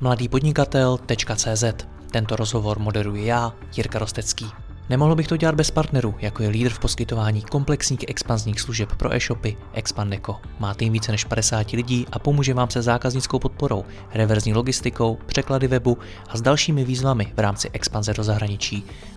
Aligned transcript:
mladýpodnikatel.cz 0.00 1.64
Tento 2.10 2.36
rozhovor 2.36 2.78
moderuji 2.78 3.26
já, 3.26 3.52
Jirka 3.76 3.98
Rostecký. 3.98 4.46
Nemohl 4.88 5.14
bych 5.14 5.28
to 5.28 5.36
dělat 5.36 5.54
bez 5.54 5.70
partnerů, 5.70 6.14
jako 6.18 6.42
je 6.42 6.48
lídr 6.48 6.70
v 6.70 6.78
poskytování 6.78 7.42
komplexních 7.42 8.04
expanzních 8.08 8.60
služeb 8.60 8.88
pro 8.96 9.14
e-shopy 9.14 9.56
Expandeco. 9.72 10.36
Má 10.58 10.74
tým 10.74 10.92
více 10.92 11.12
než 11.12 11.24
50 11.24 11.70
lidí 11.70 12.06
a 12.12 12.18
pomůže 12.18 12.54
vám 12.54 12.70
se 12.70 12.82
zákaznickou 12.82 13.38
podporou, 13.38 13.84
reverzní 14.14 14.54
logistikou, 14.54 15.18
překlady 15.26 15.68
webu 15.68 15.98
a 16.28 16.36
s 16.36 16.42
dalšími 16.42 16.84
výzvami 16.84 17.32
v 17.36 17.40
rámci 17.40 17.70
expanze 17.72 18.14
do 18.14 18.24
zahraničí 18.24 18.84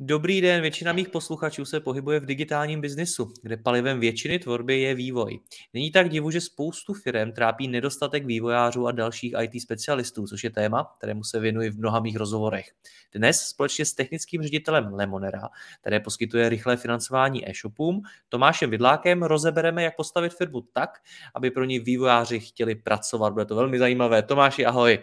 Dobrý 0.00 0.40
den, 0.40 0.62
většina 0.62 0.92
mých 0.92 1.08
posluchačů 1.08 1.64
se 1.64 1.80
pohybuje 1.80 2.20
v 2.20 2.26
digitálním 2.26 2.80
biznisu, 2.80 3.32
kde 3.42 3.56
palivem 3.56 4.00
většiny 4.00 4.38
tvorby 4.38 4.80
je 4.80 4.94
vývoj. 4.94 5.40
Není 5.74 5.90
tak 5.90 6.08
divu, 6.08 6.30
že 6.30 6.40
spoustu 6.40 6.94
firm 6.94 7.32
trápí 7.32 7.68
nedostatek 7.68 8.26
vývojářů 8.26 8.86
a 8.86 8.92
dalších 8.92 9.34
IT 9.42 9.62
specialistů, 9.62 10.26
což 10.26 10.44
je 10.44 10.50
téma, 10.50 10.94
kterému 10.98 11.24
se 11.24 11.40
věnuji 11.40 11.70
v 11.70 11.78
mnoha 11.78 12.00
mých 12.00 12.16
rozhovorech. 12.16 12.66
Dnes 13.14 13.40
společně 13.40 13.84
s 13.84 13.92
technickým 13.92 14.42
ředitelem 14.42 14.94
Lemonera, 14.94 15.48
které 15.80 16.00
poskytuje 16.00 16.48
rychlé 16.48 16.76
financování 16.76 17.50
e-shopům, 17.50 18.02
Tomášem 18.28 18.70
Vidlákem 18.70 19.22
rozebereme, 19.22 19.82
jak 19.82 19.96
postavit 19.96 20.34
firmu 20.34 20.60
tak, 20.72 20.90
aby 21.34 21.50
pro 21.50 21.64
ní 21.64 21.78
vývojáři 21.78 22.40
chtěli 22.40 22.74
pracovat. 22.74 23.32
Bude 23.32 23.44
to 23.44 23.56
velmi 23.56 23.78
zajímavé. 23.78 24.22
Tomáši, 24.22 24.66
ahoj. 24.66 24.98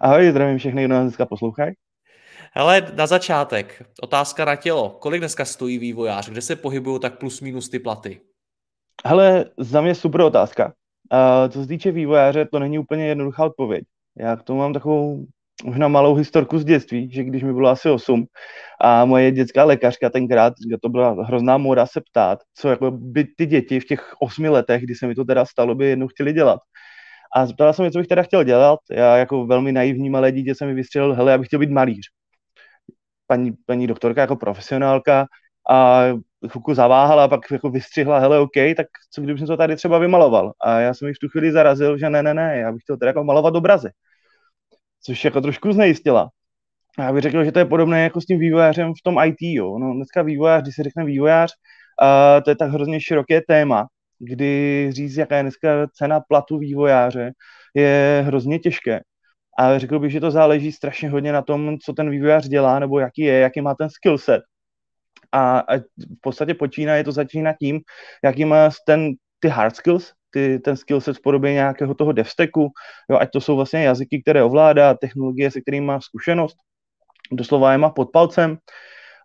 Ahoj, 0.00 0.30
zdravím 0.30 0.58
všechny, 0.58 0.84
kdo 0.84 0.94
nás 0.94 1.02
dneska 1.02 1.26
poslouchají. 1.26 1.74
Hele, 2.52 2.92
na 2.94 3.06
začátek, 3.06 3.82
otázka 4.02 4.44
na 4.44 4.56
tělo. 4.56 4.90
Kolik 4.90 5.20
dneska 5.20 5.44
stojí 5.44 5.78
vývojář? 5.78 6.30
Kde 6.30 6.42
se 6.42 6.56
pohybují 6.56 7.00
tak 7.00 7.18
plus 7.18 7.40
minus 7.40 7.68
ty 7.68 7.78
platy? 7.78 8.20
Hele, 9.06 9.44
za 9.58 9.80
mě 9.80 9.94
super 9.94 10.20
otázka. 10.20 10.72
Uh, 11.12 11.50
co 11.50 11.62
se 11.62 11.68
týče 11.68 11.92
vývojáře, 11.92 12.44
to 12.52 12.58
není 12.58 12.78
úplně 12.78 13.06
jednoduchá 13.06 13.44
odpověď. 13.44 13.84
Já 14.18 14.36
k 14.36 14.42
tomu 14.42 14.58
mám 14.58 14.72
takovou 14.72 15.26
možná 15.64 15.88
malou 15.88 16.14
historku 16.14 16.58
z 16.58 16.64
dětství, 16.64 17.10
že 17.12 17.24
když 17.24 17.42
mi 17.42 17.52
bylo 17.52 17.68
asi 17.68 17.90
8 17.90 18.26
a 18.80 19.04
moje 19.04 19.30
dětská 19.30 19.64
lékařka 19.64 20.10
tenkrát, 20.10 20.52
to 20.82 20.88
byla 20.88 21.24
hrozná 21.24 21.58
móda 21.58 21.86
se 21.86 22.00
ptát, 22.00 22.38
co 22.54 22.68
jako 22.68 22.90
by 22.90 23.24
ty 23.36 23.46
děti 23.46 23.80
v 23.80 23.84
těch 23.84 24.14
8 24.20 24.44
letech, 24.44 24.82
kdy 24.82 24.94
se 24.94 25.06
mi 25.06 25.14
to 25.14 25.24
teda 25.24 25.44
stalo, 25.44 25.74
by 25.74 25.86
jednou 25.86 26.08
chtěli 26.08 26.32
dělat. 26.32 26.60
A 27.36 27.46
zeptala 27.46 27.72
jsem 27.72 27.82
mě, 27.82 27.90
co 27.90 27.98
bych 27.98 28.08
teda 28.08 28.22
chtěl 28.22 28.44
dělat. 28.44 28.78
Já 28.90 29.16
jako 29.16 29.46
velmi 29.46 29.72
naivní 29.72 30.10
malé 30.10 30.32
dítě 30.32 30.54
jsem 30.54 30.68
mi 30.68 30.74
vystřelil, 30.74 31.14
hele, 31.14 31.32
já 31.32 31.38
bych 31.38 31.46
chtěl 31.46 31.58
být 31.58 31.70
malíř 31.70 32.06
paní, 33.30 33.52
paní 33.66 33.86
doktorka 33.86 34.20
jako 34.20 34.36
profesionálka 34.36 35.26
a 35.70 36.02
chvilku 36.48 36.74
zaváhala, 36.74 37.28
pak 37.28 37.40
jako 37.50 37.70
vystřihla, 37.70 38.18
hele, 38.18 38.38
OK, 38.38 38.56
tak 38.76 38.86
co 39.10 39.22
kdybych 39.22 39.46
to 39.46 39.56
tady 39.56 39.76
třeba 39.76 39.98
vymaloval? 39.98 40.52
A 40.64 40.80
já 40.80 40.94
jsem 40.94 41.08
mi 41.08 41.14
v 41.14 41.18
tu 41.18 41.28
chvíli 41.28 41.52
zarazil, 41.52 41.98
že 41.98 42.10
ne, 42.10 42.22
ne, 42.22 42.34
ne, 42.34 42.58
já 42.58 42.72
bych 42.72 42.82
chtěl 42.82 42.96
tady 42.96 43.08
jako 43.08 43.24
malovat 43.24 43.56
obrazy. 43.56 43.90
Což 45.02 45.24
jako 45.24 45.40
trošku 45.40 45.72
znejistila. 45.72 46.30
A 46.98 47.02
já 47.02 47.12
bych 47.12 47.22
řekl, 47.22 47.44
že 47.44 47.52
to 47.52 47.58
je 47.58 47.64
podobné 47.64 48.02
jako 48.02 48.20
s 48.20 48.26
tím 48.26 48.38
vývojářem 48.38 48.92
v 48.94 49.02
tom 49.04 49.16
IT, 49.24 49.36
jo. 49.40 49.78
No, 49.78 49.94
dneska 49.94 50.22
vývojář, 50.22 50.62
když 50.62 50.74
se 50.74 50.82
řekne 50.82 51.04
vývojář, 51.04 51.52
uh, 52.02 52.42
to 52.42 52.50
je 52.50 52.56
tak 52.56 52.70
hrozně 52.70 53.00
široké 53.00 53.40
téma, 53.48 53.86
kdy 54.18 54.86
říct, 54.92 55.16
jaká 55.16 55.36
je 55.36 55.42
dneska 55.42 55.86
cena 55.94 56.20
platu 56.28 56.58
vývojáře, 56.58 57.32
je 57.74 58.22
hrozně 58.26 58.58
těžké. 58.58 59.00
A 59.58 59.78
řekl 59.78 59.98
bych, 59.98 60.12
že 60.12 60.20
to 60.20 60.30
záleží 60.30 60.72
strašně 60.72 61.10
hodně 61.10 61.32
na 61.32 61.42
tom, 61.42 61.78
co 61.78 61.92
ten 61.92 62.10
vývojář 62.10 62.48
dělá, 62.48 62.78
nebo 62.78 62.98
jaký 62.98 63.22
je, 63.22 63.38
jaký 63.38 63.60
má 63.60 63.74
ten 63.74 63.90
skill 63.90 64.18
set. 64.18 64.42
A, 65.32 65.58
a 65.58 65.76
v 65.78 66.20
podstatě 66.20 66.54
počíná, 66.54 66.94
je 66.94 67.04
to 67.04 67.12
začíná 67.12 67.52
tím, 67.60 67.80
jaký 68.24 68.44
má 68.44 68.70
ten, 68.86 69.10
ty 69.40 69.48
hard 69.48 69.76
skills, 69.76 70.12
ty, 70.30 70.58
ten 70.58 70.76
skill 70.76 71.00
set 71.00 71.16
v 71.16 71.22
podobě 71.22 71.52
nějakého 71.52 71.94
toho 71.94 72.12
devstacku, 72.12 72.68
jo, 73.10 73.18
ať 73.18 73.30
to 73.30 73.40
jsou 73.40 73.56
vlastně 73.56 73.84
jazyky, 73.84 74.22
které 74.22 74.42
ovládá, 74.42 74.94
technologie, 74.94 75.50
se 75.50 75.60
kterými 75.60 75.86
má 75.86 76.00
zkušenost, 76.00 76.56
doslova 77.32 77.72
je 77.72 77.78
má 77.78 77.90
pod 77.90 78.10
palcem. 78.12 78.58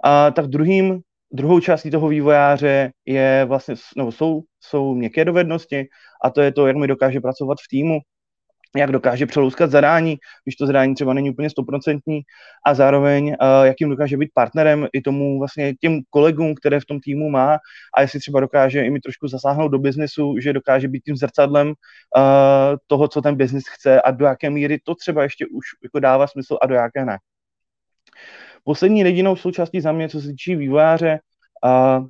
A 0.03 0.31
tak 0.31 0.47
druhým, 0.47 1.01
druhou 1.31 1.59
částí 1.59 1.91
toho 1.91 2.07
vývojáře 2.07 2.91
je 3.05 3.45
vlastně, 3.45 3.75
nebo 3.97 4.11
jsou, 4.11 4.41
jsou 4.61 4.95
měkké 4.95 5.25
dovednosti 5.25 5.87
a 6.23 6.29
to 6.29 6.41
je 6.41 6.51
to, 6.51 6.67
jak 6.67 6.75
mi 6.75 6.87
dokáže 6.87 7.21
pracovat 7.21 7.57
v 7.57 7.67
týmu, 7.69 7.99
jak 8.75 8.91
dokáže 8.91 9.25
přelouskat 9.25 9.71
zadání, 9.71 10.17
když 10.43 10.55
to 10.55 10.67
zadání 10.67 10.95
třeba 10.95 11.13
není 11.13 11.29
úplně 11.29 11.49
stoprocentní 11.49 12.21
a 12.65 12.73
zároveň 12.73 13.27
uh, 13.27 13.65
jak 13.65 13.75
jim 13.79 13.89
dokáže 13.89 14.17
být 14.17 14.29
partnerem 14.33 14.87
i 14.93 15.01
tomu 15.01 15.39
vlastně 15.39 15.73
těm 15.73 16.01
kolegům, 16.09 16.55
které 16.55 16.79
v 16.79 16.85
tom 16.85 16.99
týmu 16.99 17.29
má 17.29 17.57
a 17.97 18.01
jestli 18.01 18.19
třeba 18.19 18.39
dokáže 18.39 18.85
i 18.85 18.89
mi 18.89 18.99
trošku 18.99 19.27
zasáhnout 19.27 19.67
do 19.67 19.79
biznesu, 19.79 20.35
že 20.39 20.53
dokáže 20.53 20.87
být 20.87 21.03
tím 21.03 21.15
zrcadlem 21.15 21.67
uh, 21.67 21.73
toho, 22.87 23.07
co 23.07 23.21
ten 23.21 23.35
biznis 23.35 23.63
chce 23.67 24.01
a 24.01 24.11
do 24.11 24.25
jaké 24.25 24.49
míry 24.49 24.79
to 24.83 24.95
třeba 24.95 25.23
ještě 25.23 25.45
už 25.45 25.65
jako 25.83 25.99
dává 25.99 26.27
smysl 26.27 26.57
a 26.61 26.65
do 26.65 26.75
jaké 26.75 27.05
ne. 27.05 27.17
Poslední 28.63 28.99
jedinou 28.99 29.35
součástí 29.35 29.81
za 29.81 29.91
mě, 29.91 30.09
co 30.09 30.21
se 30.21 30.27
týče 30.27 30.55
vývojáře, 30.55 31.19
uh, 31.65 32.07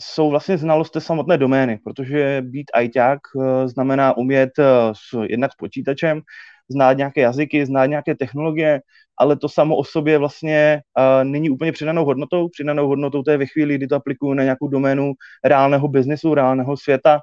jsou 0.00 0.30
vlastně 0.30 0.58
znalosti 0.58 1.00
samotné 1.00 1.38
domény, 1.38 1.78
protože 1.84 2.42
být 2.44 2.70
ajťák 2.74 3.18
eh, 3.18 3.68
znamená 3.68 4.16
umět 4.16 4.50
eh, 4.58 4.64
s, 4.92 5.26
jednak 5.28 5.52
s 5.52 5.56
počítačem, 5.56 6.22
znát 6.68 6.92
nějaké 6.92 7.20
jazyky, 7.20 7.66
znát 7.66 7.86
nějaké 7.86 8.14
technologie, 8.14 8.80
ale 9.18 9.36
to 9.36 9.48
samo 9.48 9.76
o 9.76 9.84
sobě 9.84 10.18
vlastně 10.18 10.80
uh, 10.98 11.24
není 11.24 11.50
úplně 11.50 11.72
přidanou 11.72 12.04
hodnotou. 12.04 12.48
Přidanou 12.48 12.88
hodnotou 12.88 13.22
to 13.22 13.30
je 13.30 13.36
ve 13.36 13.46
chvíli, 13.46 13.74
kdy 13.74 13.86
to 13.86 13.96
aplikuju 13.96 14.34
na 14.34 14.42
nějakou 14.42 14.68
doménu 14.68 15.12
reálného 15.44 15.88
biznesu, 15.88 16.34
reálného 16.34 16.76
světa. 16.76 17.20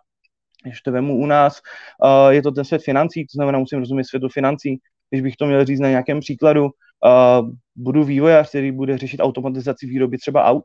Když 0.64 0.82
to 0.82 0.92
vemu 0.92 1.18
u 1.18 1.26
nás, 1.26 1.62
uh, 2.04 2.30
je 2.30 2.42
to 2.42 2.52
ten 2.52 2.66
svět 2.66 2.84
financí, 2.84 3.26
to 3.26 3.36
znamená, 3.36 3.60
musím 3.60 3.80
rozumět 3.80 4.04
světu 4.04 4.30
financí. 4.30 4.78
Když 5.10 5.22
bych 5.22 5.36
to 5.36 5.46
měl 5.46 5.66
říct 5.66 5.80
na 5.80 5.90
nějakém 5.90 6.20
příkladu, 6.20 6.64
uh, 6.64 7.50
budu 7.76 8.04
vývojář, 8.04 8.50
který 8.50 8.72
bude 8.72 8.98
řešit 8.98 9.20
automatizaci 9.20 9.86
výroby 9.86 10.18
třeba 10.18 10.44
aut, 10.44 10.64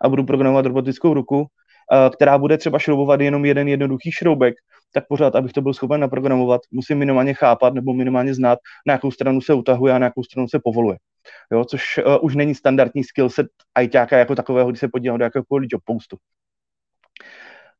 a 0.00 0.08
budu 0.08 0.24
programovat 0.24 0.66
robotickou 0.66 1.14
ruku, 1.14 1.46
která 2.14 2.38
bude 2.38 2.58
třeba 2.58 2.78
šroubovat 2.78 3.20
jenom 3.20 3.44
jeden 3.44 3.68
jednoduchý 3.68 4.12
šroubek, 4.12 4.54
tak 4.94 5.04
pořád, 5.08 5.36
abych 5.36 5.52
to 5.52 5.62
byl 5.62 5.74
schopen 5.74 6.00
naprogramovat, 6.00 6.60
musím 6.70 6.98
minimálně 6.98 7.34
chápat 7.34 7.74
nebo 7.74 7.94
minimálně 7.94 8.34
znát, 8.34 8.58
na 8.86 8.92
jakou 8.92 9.10
stranu 9.10 9.40
se 9.40 9.54
utahuje 9.54 9.92
a 9.92 9.98
na 9.98 10.06
jakou 10.06 10.24
stranu 10.24 10.48
se 10.48 10.60
povoluje. 10.64 10.98
Jo, 11.52 11.64
což 11.64 11.98
uh, 11.98 12.16
už 12.20 12.36
není 12.36 12.54
standardní 12.54 13.04
skillset 13.04 13.46
ITáka 13.82 14.18
jako 14.18 14.34
takového, 14.34 14.68
když 14.68 14.80
se 14.80 14.88
podívám 14.88 15.18
do 15.18 15.24
jakéhokoliv 15.24 15.68
job 15.72 15.82
postu. 15.84 16.16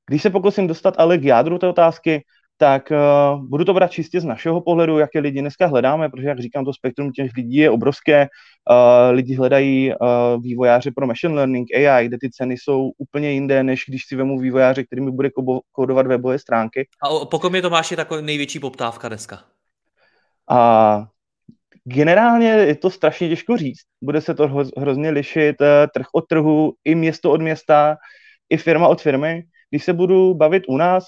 Když 0.06 0.22
se 0.22 0.30
pokusím 0.30 0.66
dostat 0.66 0.94
ale 0.98 1.18
k 1.18 1.24
jádru 1.24 1.58
té 1.58 1.68
otázky, 1.68 2.22
tak 2.60 2.92
uh, 2.92 3.44
budu 3.44 3.64
to 3.64 3.74
brát 3.74 3.90
čistě 3.90 4.20
z 4.20 4.24
našeho 4.24 4.60
pohledu, 4.60 4.98
jaké 4.98 5.20
lidi 5.20 5.40
dneska 5.40 5.66
hledáme, 5.66 6.08
protože, 6.08 6.28
jak 6.28 6.40
říkám, 6.40 6.64
to 6.64 6.72
spektrum 6.72 7.12
těch 7.12 7.30
lidí 7.36 7.56
je 7.56 7.70
obrovské. 7.70 8.28
Uh, 8.70 9.14
lidi 9.14 9.34
hledají 9.34 9.92
uh, 9.94 10.42
vývojáře 10.42 10.90
pro 10.90 11.06
machine 11.06 11.34
learning, 11.34 11.68
AI, 11.74 12.08
kde 12.08 12.16
ty 12.20 12.30
ceny 12.30 12.54
jsou 12.54 12.90
úplně 12.98 13.30
jinde, 13.30 13.62
než 13.62 13.84
když 13.88 14.02
si 14.06 14.16
vemu 14.16 14.38
vývojáře, 14.38 14.84
který 14.84 15.02
mi 15.02 15.10
bude 15.10 15.30
kódovat 15.72 16.06
webové 16.06 16.38
stránky. 16.38 16.88
A 17.02 17.24
pokud 17.24 17.52
mi 17.52 17.62
to 17.62 17.70
máš, 17.70 17.90
je 17.90 17.96
takový 17.96 18.22
největší 18.22 18.58
poptávka 18.58 19.08
dneska? 19.08 19.38
A 20.50 21.04
generálně 21.84 22.48
je 22.48 22.74
to 22.74 22.90
strašně 22.90 23.28
těžko 23.28 23.56
říct. 23.56 23.82
Bude 24.02 24.20
se 24.20 24.34
to 24.34 24.48
hrozně 24.76 25.10
lišit 25.10 25.56
trh 25.94 26.06
od 26.12 26.28
trhu, 26.28 26.72
i 26.84 26.94
město 26.94 27.32
od 27.32 27.40
města, 27.40 27.96
i 28.50 28.56
firma 28.56 28.88
od 28.88 29.02
firmy. 29.02 29.42
Když 29.70 29.84
se 29.84 29.92
budu 29.92 30.34
bavit 30.34 30.62
u 30.68 30.76
nás, 30.76 31.04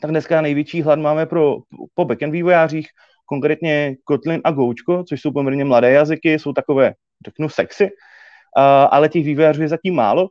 tak 0.00 0.10
dneska 0.10 0.40
největší 0.40 0.82
hlad 0.82 0.98
máme 0.98 1.26
pro, 1.26 1.56
po 1.94 2.04
backend 2.04 2.32
vývojářích, 2.32 2.88
konkrétně 3.26 3.96
Kotlin 4.04 4.40
a 4.44 4.50
Goučko, 4.50 5.04
což 5.04 5.20
jsou 5.20 5.32
poměrně 5.32 5.64
mladé 5.64 5.90
jazyky, 5.90 6.38
jsou 6.38 6.52
takové, 6.52 6.94
řeknu, 7.26 7.48
sexy, 7.48 7.90
ale 8.90 9.08
těch 9.08 9.24
vývojářů 9.24 9.62
je 9.62 9.68
zatím 9.68 9.94
málo. 9.94 10.28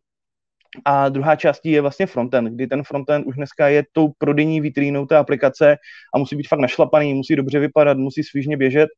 A 0.85 1.09
druhá 1.09 1.35
částí 1.35 1.71
je 1.71 1.81
vlastně 1.81 2.05
frontend, 2.05 2.49
kdy 2.53 2.67
ten 2.67 2.83
frontend 2.83 3.25
už 3.25 3.35
dneska 3.35 3.67
je 3.67 3.83
tou 3.91 4.11
prodejní 4.17 4.61
vitrínou 4.61 5.05
té 5.05 5.17
aplikace 5.17 5.77
a 6.15 6.17
musí 6.17 6.35
být 6.35 6.47
fakt 6.47 6.59
našlapaný, 6.59 7.13
musí 7.13 7.35
dobře 7.35 7.59
vypadat, 7.59 7.97
musí 7.97 8.23
svížně 8.23 8.57
běžet. 8.57 8.89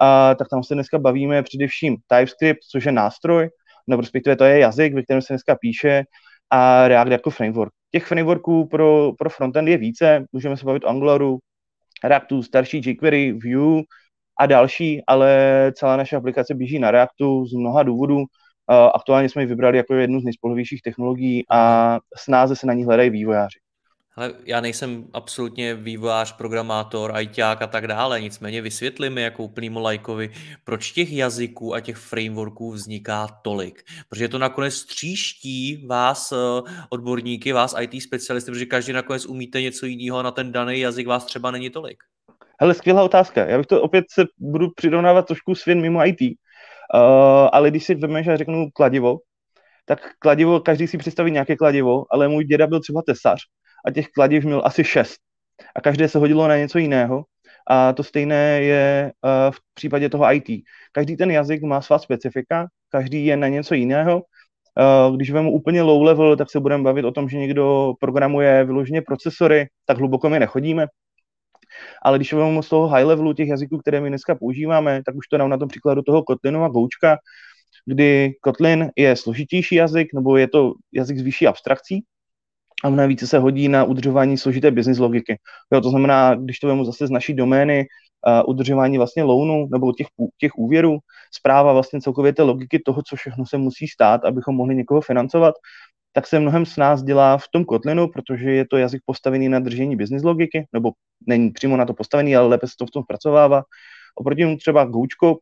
A 0.00 0.34
tak 0.34 0.48
tam 0.48 0.62
se 0.62 0.74
dneska 0.74 0.98
bavíme 0.98 1.42
především 1.42 1.96
TypeScript, 2.06 2.60
což 2.70 2.84
je 2.84 2.92
nástroj, 2.92 3.48
nebo 3.86 4.00
respektive 4.00 4.36
to 4.36 4.44
je 4.44 4.58
jazyk, 4.58 4.94
ve 4.94 5.02
kterém 5.02 5.22
se 5.22 5.32
dneska 5.32 5.56
píše, 5.60 6.04
a 6.50 6.88
React 6.88 7.10
jako 7.10 7.30
framework. 7.30 7.72
Těch 7.92 8.06
frameworků 8.06 8.66
pro, 8.66 9.12
pro 9.18 9.30
frontend 9.30 9.68
je 9.68 9.76
více, 9.78 10.24
můžeme 10.32 10.56
se 10.56 10.66
bavit 10.66 10.84
o 10.84 10.88
Angularu, 10.88 11.38
Reactu, 12.04 12.42
starší 12.42 12.80
jQuery, 12.86 13.32
Vue 13.32 13.82
a 14.40 14.46
další, 14.46 15.02
ale 15.06 15.72
celá 15.76 15.96
naše 15.96 16.16
aplikace 16.16 16.54
běží 16.54 16.78
na 16.78 16.90
Reactu 16.90 17.46
z 17.46 17.52
mnoha 17.52 17.82
důvodů. 17.82 18.24
Aktuálně 18.94 19.28
jsme 19.28 19.42
ji 19.42 19.46
vybrali 19.46 19.76
jako 19.76 19.94
jednu 19.94 20.20
z 20.20 20.24
nejspolehlivějších 20.24 20.82
technologií 20.82 21.44
a 21.50 21.98
snáze 22.16 22.56
se 22.56 22.66
na 22.66 22.72
ní 22.72 22.84
hledají 22.84 23.10
vývojáři. 23.10 23.58
Ale 24.16 24.32
já 24.44 24.60
nejsem 24.60 25.04
absolutně 25.12 25.74
vývojář, 25.74 26.36
programátor, 26.36 27.16
ajťák 27.16 27.62
a 27.62 27.66
tak 27.66 27.86
dále, 27.86 28.20
nicméně 28.20 28.62
vysvětli 28.62 29.10
mi 29.10 29.22
jako 29.22 29.42
úplnýmu 29.42 29.80
lajkovi, 29.80 30.30
proč 30.64 30.92
těch 30.92 31.12
jazyků 31.12 31.74
a 31.74 31.80
těch 31.80 31.96
frameworků 31.96 32.70
vzniká 32.70 33.26
tolik. 33.42 33.82
Protože 34.08 34.28
to 34.28 34.38
nakonec 34.38 34.84
tříští 34.84 35.86
vás 35.86 36.32
eh, 36.32 36.36
odborníky, 36.90 37.52
vás 37.52 37.74
IT 37.80 38.02
specialisty, 38.02 38.50
protože 38.50 38.66
každý 38.66 38.92
nakonec 38.92 39.26
umíte 39.26 39.62
něco 39.62 39.86
jiného 39.86 40.18
a 40.18 40.22
na 40.22 40.30
ten 40.30 40.52
daný 40.52 40.80
jazyk 40.80 41.06
vás 41.06 41.24
třeba 41.24 41.50
není 41.50 41.70
tolik. 41.70 41.98
Hele, 42.60 42.74
skvělá 42.74 43.02
otázka. 43.02 43.46
Já 43.46 43.58
bych 43.58 43.66
to 43.66 43.82
opět 43.82 44.04
se 44.10 44.24
budu 44.38 44.70
přirovnávat 44.76 45.26
trošku 45.26 45.54
svým 45.54 45.80
mimo 45.80 46.06
IT. 46.06 46.20
Uh, 46.20 46.28
eh, 46.94 47.48
ale 47.52 47.70
když 47.70 47.84
si 47.84 47.94
vezmeš 47.94 48.28
a 48.28 48.36
řeknu 48.36 48.70
kladivo, 48.74 49.18
tak 49.84 49.98
kladivo, 50.18 50.60
každý 50.60 50.86
si 50.86 50.98
představí 50.98 51.30
nějaké 51.30 51.56
kladivo, 51.56 52.04
ale 52.10 52.28
můj 52.28 52.44
děda 52.44 52.66
byl 52.66 52.80
třeba 52.80 53.02
tesař 53.06 53.40
a 53.84 53.90
těch 53.90 54.08
kladiv 54.08 54.44
měl 54.44 54.62
asi 54.64 54.84
šest. 54.84 55.18
A 55.76 55.80
každé 55.80 56.08
se 56.08 56.18
hodilo 56.18 56.48
na 56.48 56.56
něco 56.56 56.78
jiného. 56.78 57.24
A 57.66 57.92
to 57.92 58.02
stejné 58.02 58.62
je 58.62 59.12
uh, 59.24 59.30
v 59.50 59.58
případě 59.74 60.08
toho 60.08 60.34
IT. 60.34 60.64
Každý 60.92 61.16
ten 61.16 61.30
jazyk 61.30 61.62
má 61.62 61.80
svá 61.80 61.98
specifika, 61.98 62.66
každý 62.88 63.26
je 63.26 63.36
na 63.36 63.48
něco 63.48 63.74
jiného. 63.74 64.22
Uh, 65.06 65.16
když 65.16 65.30
vemu 65.30 65.52
úplně 65.52 65.82
low 65.82 66.02
level, 66.02 66.36
tak 66.36 66.50
se 66.50 66.60
budeme 66.60 66.84
bavit 66.84 67.04
o 67.04 67.12
tom, 67.12 67.28
že 67.28 67.38
někdo 67.38 67.94
programuje 68.00 68.64
vyloženě 68.64 69.02
procesory, 69.02 69.66
tak 69.86 69.98
hluboko 69.98 70.30
my 70.30 70.38
nechodíme. 70.38 70.86
Ale 72.02 72.18
když 72.18 72.32
vezmu 72.32 72.62
z 72.62 72.68
toho 72.68 72.88
high 72.88 73.04
levelu 73.04 73.32
těch 73.32 73.48
jazyků, 73.48 73.78
které 73.78 74.00
my 74.00 74.08
dneska 74.08 74.34
používáme, 74.34 75.02
tak 75.06 75.14
už 75.14 75.28
to 75.28 75.36
dám 75.36 75.50
na 75.50 75.56
tom 75.58 75.68
příkladu 75.68 76.02
toho 76.02 76.22
Kotlinu 76.22 76.64
a 76.64 76.68
Goučka, 76.68 77.18
kdy 77.86 78.32
Kotlin 78.42 78.90
je 78.96 79.16
složitější 79.16 79.74
jazyk, 79.74 80.14
nebo 80.14 80.36
je 80.36 80.48
to 80.48 80.72
jazyk 80.92 81.18
s 81.18 81.22
vyšší 81.22 81.46
abstrakcí, 81.46 82.04
a 82.84 82.88
mnohem 82.88 83.08
více 83.08 83.26
se 83.26 83.38
hodí 83.38 83.68
na 83.68 83.84
udržování 83.84 84.38
složité 84.38 84.70
business 84.70 84.98
logiky. 84.98 85.38
Jo, 85.72 85.80
to 85.80 85.90
znamená, 85.90 86.34
když 86.34 86.58
to 86.58 86.66
vemu 86.66 86.84
zase 86.84 87.06
z 87.06 87.10
naší 87.10 87.34
domény, 87.34 87.86
uh, 88.26 88.50
udržování 88.50 88.98
vlastně 88.98 89.22
loanu 89.22 89.68
nebo 89.72 89.92
těch, 89.92 90.06
těch 90.38 90.52
úvěrů, 90.56 90.98
zpráva 91.34 91.72
vlastně 91.72 92.00
celkově 92.00 92.32
té 92.32 92.42
logiky 92.42 92.78
toho, 92.78 93.02
co 93.06 93.16
všechno 93.16 93.46
se 93.46 93.58
musí 93.58 93.88
stát, 93.88 94.24
abychom 94.24 94.54
mohli 94.54 94.74
někoho 94.74 95.00
financovat, 95.00 95.54
tak 96.12 96.26
se 96.26 96.40
mnohem 96.40 96.66
s 96.66 96.76
nás 96.76 97.02
dělá 97.02 97.38
v 97.38 97.48
tom 97.52 97.64
Kotlinu, 97.64 98.08
protože 98.08 98.50
je 98.50 98.64
to 98.70 98.76
jazyk 98.76 99.02
postavený 99.06 99.48
na 99.48 99.58
držení 99.58 99.96
business 99.96 100.22
logiky, 100.22 100.66
nebo 100.72 100.90
není 101.26 101.50
přímo 101.50 101.76
na 101.76 101.84
to 101.84 101.94
postavený, 101.94 102.36
ale 102.36 102.48
lépe 102.48 102.66
se 102.66 102.74
to 102.78 102.86
v 102.86 102.90
tom 102.90 103.02
zpracovává. 103.02 103.62
Oproti 104.14 104.42
tomu 104.42 104.56
třeba 104.56 104.84
Goučko, 104.84 105.38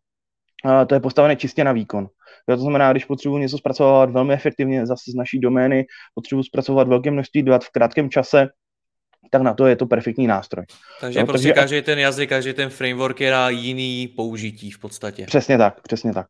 to 0.87 0.95
je 0.95 1.01
postavené 1.01 1.37
čistě 1.37 1.65
na 1.65 1.73
výkon. 1.73 2.09
Jo, 2.49 2.57
to 2.57 2.63
znamená, 2.63 2.93
když 2.93 3.05
potřebuji 3.05 3.39
něco 3.39 3.59
zpracovat 3.59 4.11
velmi 4.11 4.35
efektivně 4.35 4.87
zase 4.87 5.11
z 5.11 5.15
naší 5.15 5.39
domény, 5.39 5.85
potřebuji 6.15 6.43
zpracovat 6.43 6.89
velké 6.89 7.11
množství 7.11 7.43
dat 7.43 7.65
v 7.65 7.71
krátkém 7.71 8.11
čase, 8.11 8.49
tak 9.31 9.43
na 9.43 9.55
to 9.55 9.67
je 9.67 9.77
to 9.77 9.87
perfektní 9.87 10.27
nástroj. 10.27 10.65
Takže 11.01 11.19
jo, 11.19 11.27
prostě 11.27 11.49
takže... 11.49 11.61
každý 11.61 11.83
ten 11.83 11.99
jazyk, 11.99 12.29
každý 12.29 12.53
ten 12.53 12.71
framework 12.71 13.21
je 13.21 13.31
na 13.31 13.49
jiný 13.49 14.09
použití 14.09 14.71
v 14.71 14.79
podstatě. 14.79 15.27
Přesně 15.27 15.59
tak, 15.59 15.81
přesně 15.81 16.13
tak. 16.13 16.27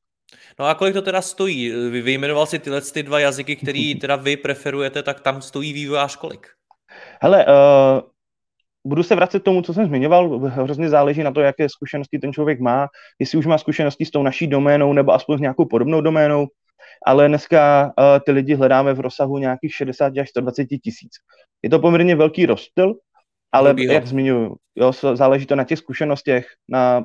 No 0.59 0.67
a 0.67 0.75
kolik 0.75 0.94
to 0.94 1.03
teda 1.03 1.23
stojí? 1.23 1.71
Vy 1.91 2.03
vyjmenoval 2.03 2.47
si 2.47 2.59
tyhle 2.59 2.81
ty 2.81 3.03
dva 3.03 3.21
jazyky, 3.21 3.56
který 3.56 3.94
teda 4.00 4.17
vy 4.17 4.37
preferujete, 4.37 5.03
tak 5.03 5.21
tam 5.21 5.43
stojí 5.43 5.73
vývojář 5.73 6.17
kolik? 6.17 6.47
Hele, 7.23 7.47
uh, 7.47 8.00
budu 8.87 9.03
se 9.03 9.15
vracet 9.15 9.41
k 9.41 9.44
tomu, 9.44 9.62
co 9.62 9.75
jsem 9.75 9.87
zmiňoval. 9.87 10.38
Hrozně 10.38 10.88
záleží 10.88 11.23
na 11.23 11.32
to, 11.32 11.41
jaké 11.41 11.69
zkušenosti 11.69 12.19
ten 12.19 12.32
člověk 12.32 12.61
má, 12.61 12.88
jestli 13.19 13.38
už 13.38 13.47
má 13.47 13.59
zkušenosti 13.59 14.05
s 14.05 14.11
tou 14.11 14.23
naší 14.23 14.47
doménou 14.47 14.93
nebo 14.93 15.12
aspoň 15.12 15.38
s 15.38 15.41
nějakou 15.41 15.65
podobnou 15.65 16.00
doménou. 16.00 16.47
Ale 17.06 17.29
dneska 17.29 17.85
uh, 17.85 18.05
ty 18.27 18.32
lidi 18.32 18.55
hledáme 18.55 18.94
v 18.94 19.00
rozsahu 19.00 19.38
nějakých 19.38 19.75
60 19.75 20.19
až 20.19 20.29
120 20.29 20.67
tisíc. 20.67 21.11
Je 21.62 21.71
to 21.71 21.79
poměrně 21.79 22.17
velký 22.17 22.47
rozptyl, 22.47 22.94
ale 23.53 23.71
Dobího. 23.71 23.94
jak 23.94 24.06
zmiňuji, 24.06 24.56
jo, 24.75 24.93
záleží 25.15 25.47
to 25.47 25.56
na 25.56 25.65
těch 25.65 25.79
zkušenostech, 25.79 26.47
na, 26.69 27.05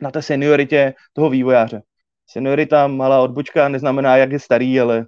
na 0.00 0.10
té 0.10 0.22
senioritě 0.22 0.94
toho 1.12 1.30
vývojáře. 1.30 1.82
Seniorita, 2.30 2.86
malá 2.86 3.20
odbočka, 3.20 3.68
neznamená, 3.68 4.16
jak 4.16 4.32
je 4.32 4.38
starý, 4.38 4.80
ale, 4.80 5.06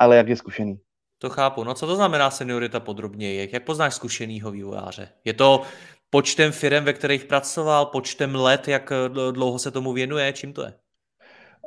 ale 0.00 0.16
jak 0.16 0.28
je 0.28 0.36
zkušený. 0.36 0.76
To 1.22 1.30
chápu. 1.30 1.64
No 1.64 1.74
co 1.74 1.86
to 1.86 1.96
znamená 1.96 2.30
seniorita 2.30 2.80
podrobněji? 2.80 3.48
Jak 3.52 3.64
poznáš 3.64 3.94
zkušenýho 3.94 4.50
vývojáře? 4.50 5.08
Je 5.24 5.32
to 5.32 5.62
počtem 6.10 6.52
firm, 6.52 6.84
ve 6.84 6.92
kterých 6.92 7.24
pracoval, 7.24 7.86
počtem 7.86 8.34
let, 8.34 8.68
jak 8.68 8.92
eh, 8.92 9.08
dlouho 9.32 9.58
se 9.58 9.70
tomu 9.70 9.92
věnuje, 9.92 10.32
čím 10.32 10.52
to 10.52 10.62
je? 10.62 10.74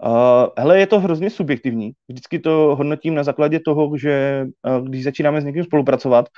Uh, 0.05 0.11
hele, 0.57 0.79
je 0.79 0.87
to 0.87 0.99
hrozně 0.99 1.29
subjektivní. 1.29 1.91
Vždycky 2.07 2.39
to 2.39 2.75
hodnotím 2.77 3.15
na 3.15 3.23
základě 3.23 3.59
toho, 3.59 3.97
že 3.97 4.45
uh, 4.79 4.87
když 4.87 5.03
začínáme 5.03 5.41
s 5.41 5.43
někým 5.43 5.63
spolupracovat, 5.63 6.29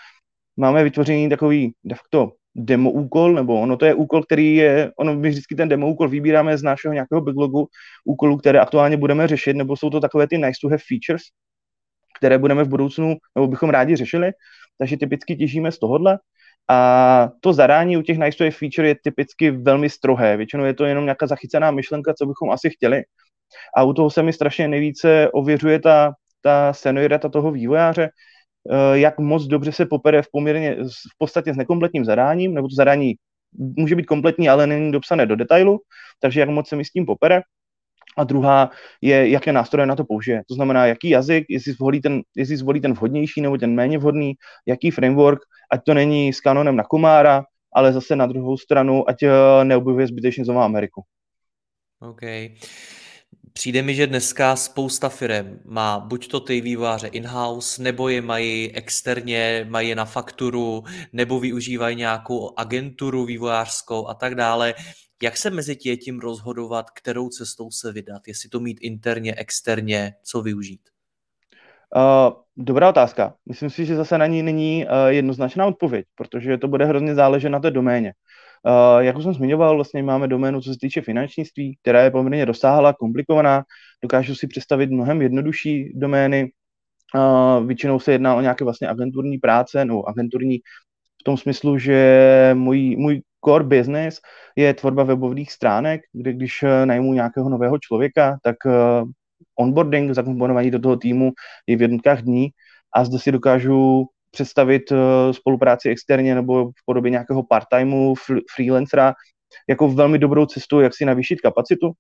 máme 0.58 0.84
vytvořený 0.84 1.30
takový 1.30 1.74
de 1.84 1.96
facto 1.96 2.32
demo 2.56 2.92
úkol, 2.92 3.34
nebo 3.34 3.62
ono 3.62 3.78
to 3.78 3.86
je 3.86 3.94
úkol, 3.94 4.24
který 4.24 4.56
je, 4.56 4.92
ono 5.00 5.16
my 5.16 5.30
vždycky 5.30 5.56
ten 5.56 5.70
demo 5.70 5.90
úkol 5.90 6.10
vybíráme 6.10 6.58
z 6.58 6.64
našeho 6.64 6.94
nějakého 6.94 7.22
backlogu 7.22 7.68
úkolů, 8.06 8.38
které 8.38 8.60
aktuálně 8.60 8.98
budeme 8.98 9.28
řešit, 9.28 9.54
nebo 9.54 9.78
jsou 9.78 9.90
to 9.90 10.00
takové 10.00 10.28
ty 10.28 10.38
nice 10.38 10.60
to 10.62 10.68
have 10.70 10.84
features, 10.88 11.24
které 12.18 12.38
budeme 12.38 12.64
v 12.64 12.68
budoucnu, 12.68 13.16
nebo 13.36 13.48
bychom 13.48 13.70
rádi 13.70 13.96
řešili, 13.96 14.32
takže 14.78 14.98
typicky 14.98 15.36
těžíme 15.36 15.72
z 15.72 15.80
tohohle. 15.80 16.20
A 16.70 17.30
to 17.40 17.54
zadání 17.54 17.98
u 17.98 18.02
těch 18.02 18.18
nice 18.18 18.52
feature 18.52 18.88
je 18.88 18.96
typicky 19.04 19.52
velmi 19.52 19.90
strohé. 19.90 20.38
Většinou 20.38 20.64
je 20.64 20.74
to 20.74 20.86
jenom 20.86 21.06
nějaká 21.06 21.28
zachycená 21.28 21.72
myšlenka, 21.72 22.14
co 22.14 22.26
bychom 22.26 22.52
asi 22.52 22.70
chtěli. 22.70 23.04
A 23.78 23.84
u 23.84 23.94
toho 23.94 24.10
se 24.10 24.24
mi 24.24 24.34
strašně 24.34 24.68
nejvíce 24.68 25.30
ověřuje 25.34 25.80
ta, 25.80 26.14
ta 26.42 26.74
seniorita 26.74 27.30
toho 27.30 27.52
vývojáře, 27.52 28.10
eh, 28.72 29.00
jak 29.00 29.20
moc 29.20 29.44
dobře 29.44 29.72
se 29.72 29.86
popere 29.86 30.22
v 30.22 30.28
poměrně 30.32 30.76
v 30.84 31.18
podstatě 31.18 31.54
s 31.54 31.58
nekompletním 31.58 32.06
zadáním, 32.06 32.54
nebo 32.54 32.68
to 32.68 32.76
zadání 32.76 33.14
může 33.58 33.96
být 33.96 34.06
kompletní, 34.06 34.50
ale 34.50 34.68
není 34.68 34.92
dopsané 34.92 35.26
do 35.26 35.36
detailu, 35.36 35.80
takže 36.20 36.40
jak 36.40 36.50
moc 36.50 36.70
se 36.70 36.76
mi 36.76 36.86
s 36.86 36.92
tím 36.92 37.06
popere. 37.06 37.42
A 38.18 38.24
druhá 38.24 38.72
je, 39.02 39.30
jaké 39.30 39.52
nástroje 39.52 39.86
na 39.86 39.96
to 39.96 40.06
použije. 40.06 40.44
To 40.48 40.54
znamená, 40.54 40.86
jaký 40.86 41.10
jazyk, 41.10 41.46
jestli 41.50 41.72
zvolí 41.72 42.02
ten, 42.02 42.22
jestli 42.36 42.58
zvolí 42.58 42.82
ten 42.82 42.94
vhodnější 42.94 43.42
nebo 43.42 43.58
ten 43.58 43.76
méně 43.76 43.98
vhodný, 43.98 44.34
jaký 44.66 44.92
framework, 44.92 45.40
ať 45.72 45.84
to 45.84 45.94
není 45.94 46.34
s 46.34 46.42
kanonem 46.42 46.76
na 46.76 46.84
Kumára, 46.84 47.44
ale 47.76 47.94
zase 47.94 48.16
na 48.16 48.26
druhou 48.26 48.58
stranu, 48.58 49.10
ať 49.10 49.24
eh, 49.24 49.30
neobjevuje 49.64 50.08
zbytečně 50.08 50.46
znovu 50.46 50.60
Ameriku. 50.60 51.02
OK. 52.00 52.22
Přijde 53.58 53.82
mi, 53.82 53.96
že 53.96 54.08
dneska 54.08 54.56
spousta 54.56 55.10
firm 55.10 55.60
má 55.66 56.00
buď 56.00 56.28
to 56.28 56.40
ty 56.40 56.62
vývojáře 56.62 57.08
in-house, 57.08 57.84
nebo 57.84 58.10
je 58.10 58.22
mají 58.22 58.72
externě, 58.76 59.66
mají 59.70 59.90
je 59.90 59.96
na 59.96 60.06
fakturu, 60.06 60.84
nebo 61.14 61.40
využívají 61.40 61.96
nějakou 61.96 62.60
agenturu 62.60 63.26
vývojářskou 63.26 64.08
a 64.08 64.14
tak 64.14 64.36
dále. 64.36 64.74
Jak 65.24 65.38
se 65.38 65.50
mezi 65.50 65.76
tím 65.76 66.20
rozhodovat, 66.20 66.92
kterou 66.92 67.30
cestou 67.30 67.72
se 67.72 67.92
vydat? 67.92 68.28
Jestli 68.28 68.50
to 68.50 68.60
mít 68.60 68.78
interně, 68.82 69.36
externě, 69.36 70.14
co 70.24 70.42
využít? 70.42 70.82
Uh, 71.96 72.34
dobrá 72.58 72.90
otázka. 72.90 73.34
Myslím 73.46 73.70
si, 73.70 73.86
že 73.86 73.96
zase 73.96 74.18
na 74.18 74.26
ní 74.26 74.44
není 74.44 74.86
uh, 74.86 74.92
jednoznačná 75.08 75.66
odpověď, 75.66 76.06
protože 76.16 76.58
to 76.58 76.68
bude 76.68 76.86
hrozně 76.86 77.16
záležet 77.16 77.50
na 77.50 77.60
té 77.60 77.72
doméně. 77.72 78.14
Uh, 78.66 79.00
jak 79.00 79.18
už 79.18 79.24
jsem 79.24 79.34
zmiňoval, 79.34 79.76
vlastně 79.76 80.04
máme 80.04 80.28
doménu, 80.28 80.62
co 80.62 80.74
se 80.74 80.80
týče 80.82 81.02
finančnictví, 81.02 81.78
která 81.82 82.04
je 82.04 82.12
poměrně 82.12 82.46
rozsáhlá, 82.46 82.94
komplikovaná. 82.94 83.64
Dokážu 84.04 84.36
si 84.36 84.48
představit 84.48 84.92
mnohem 84.92 85.22
jednodušší 85.22 85.92
domény. 85.96 86.52
Uh, 87.16 87.66
většinou 87.66 88.00
se 88.00 88.12
jedná 88.12 88.36
o 88.36 88.42
nějaké 88.42 88.64
vlastně 88.64 88.88
agenturní 88.88 89.38
práce, 89.38 89.86
nebo 89.86 90.10
agenturní 90.10 90.58
v 91.22 91.24
tom 91.24 91.38
smyslu, 91.38 91.78
že 91.78 92.52
můj, 92.54 92.96
můj 93.00 93.22
core 93.46 93.64
business 93.64 94.20
je 94.56 94.74
tvorba 94.74 95.04
webových 95.04 95.52
stránek, 95.52 96.02
kde 96.14 96.34
když 96.34 96.64
eh, 96.64 96.86
najmu 96.86 97.14
nějakého 97.14 97.50
nového 97.50 97.78
člověka, 97.80 98.38
tak 98.44 98.56
eh, 98.66 99.04
onboarding, 99.60 100.14
zakomponování 100.14 100.72
do 100.72 100.80
toho 100.80 100.98
týmu 100.98 101.32
je 101.68 101.78
v 101.78 101.82
jednotkách 101.82 102.22
dní 102.22 102.50
a 102.96 103.06
zde 103.06 103.20
si 103.20 103.32
dokážu 103.32 104.06
představit 104.36 104.92
eh, 104.92 105.34
spolupráci 105.34 105.90
externě 105.90 106.36
nebo 106.36 106.70
v 106.70 106.82
podobě 106.86 107.12
nějakého 107.12 107.44
part-timeu, 107.44 108.14
freelancera, 108.56 109.14
jako 109.70 109.88
velmi 109.90 110.20
dobrou 110.20 110.46
cestu, 110.46 110.82
jak 110.82 110.96
si 110.96 111.06
navýšit 111.06 111.42
kapacitu. 111.42 111.92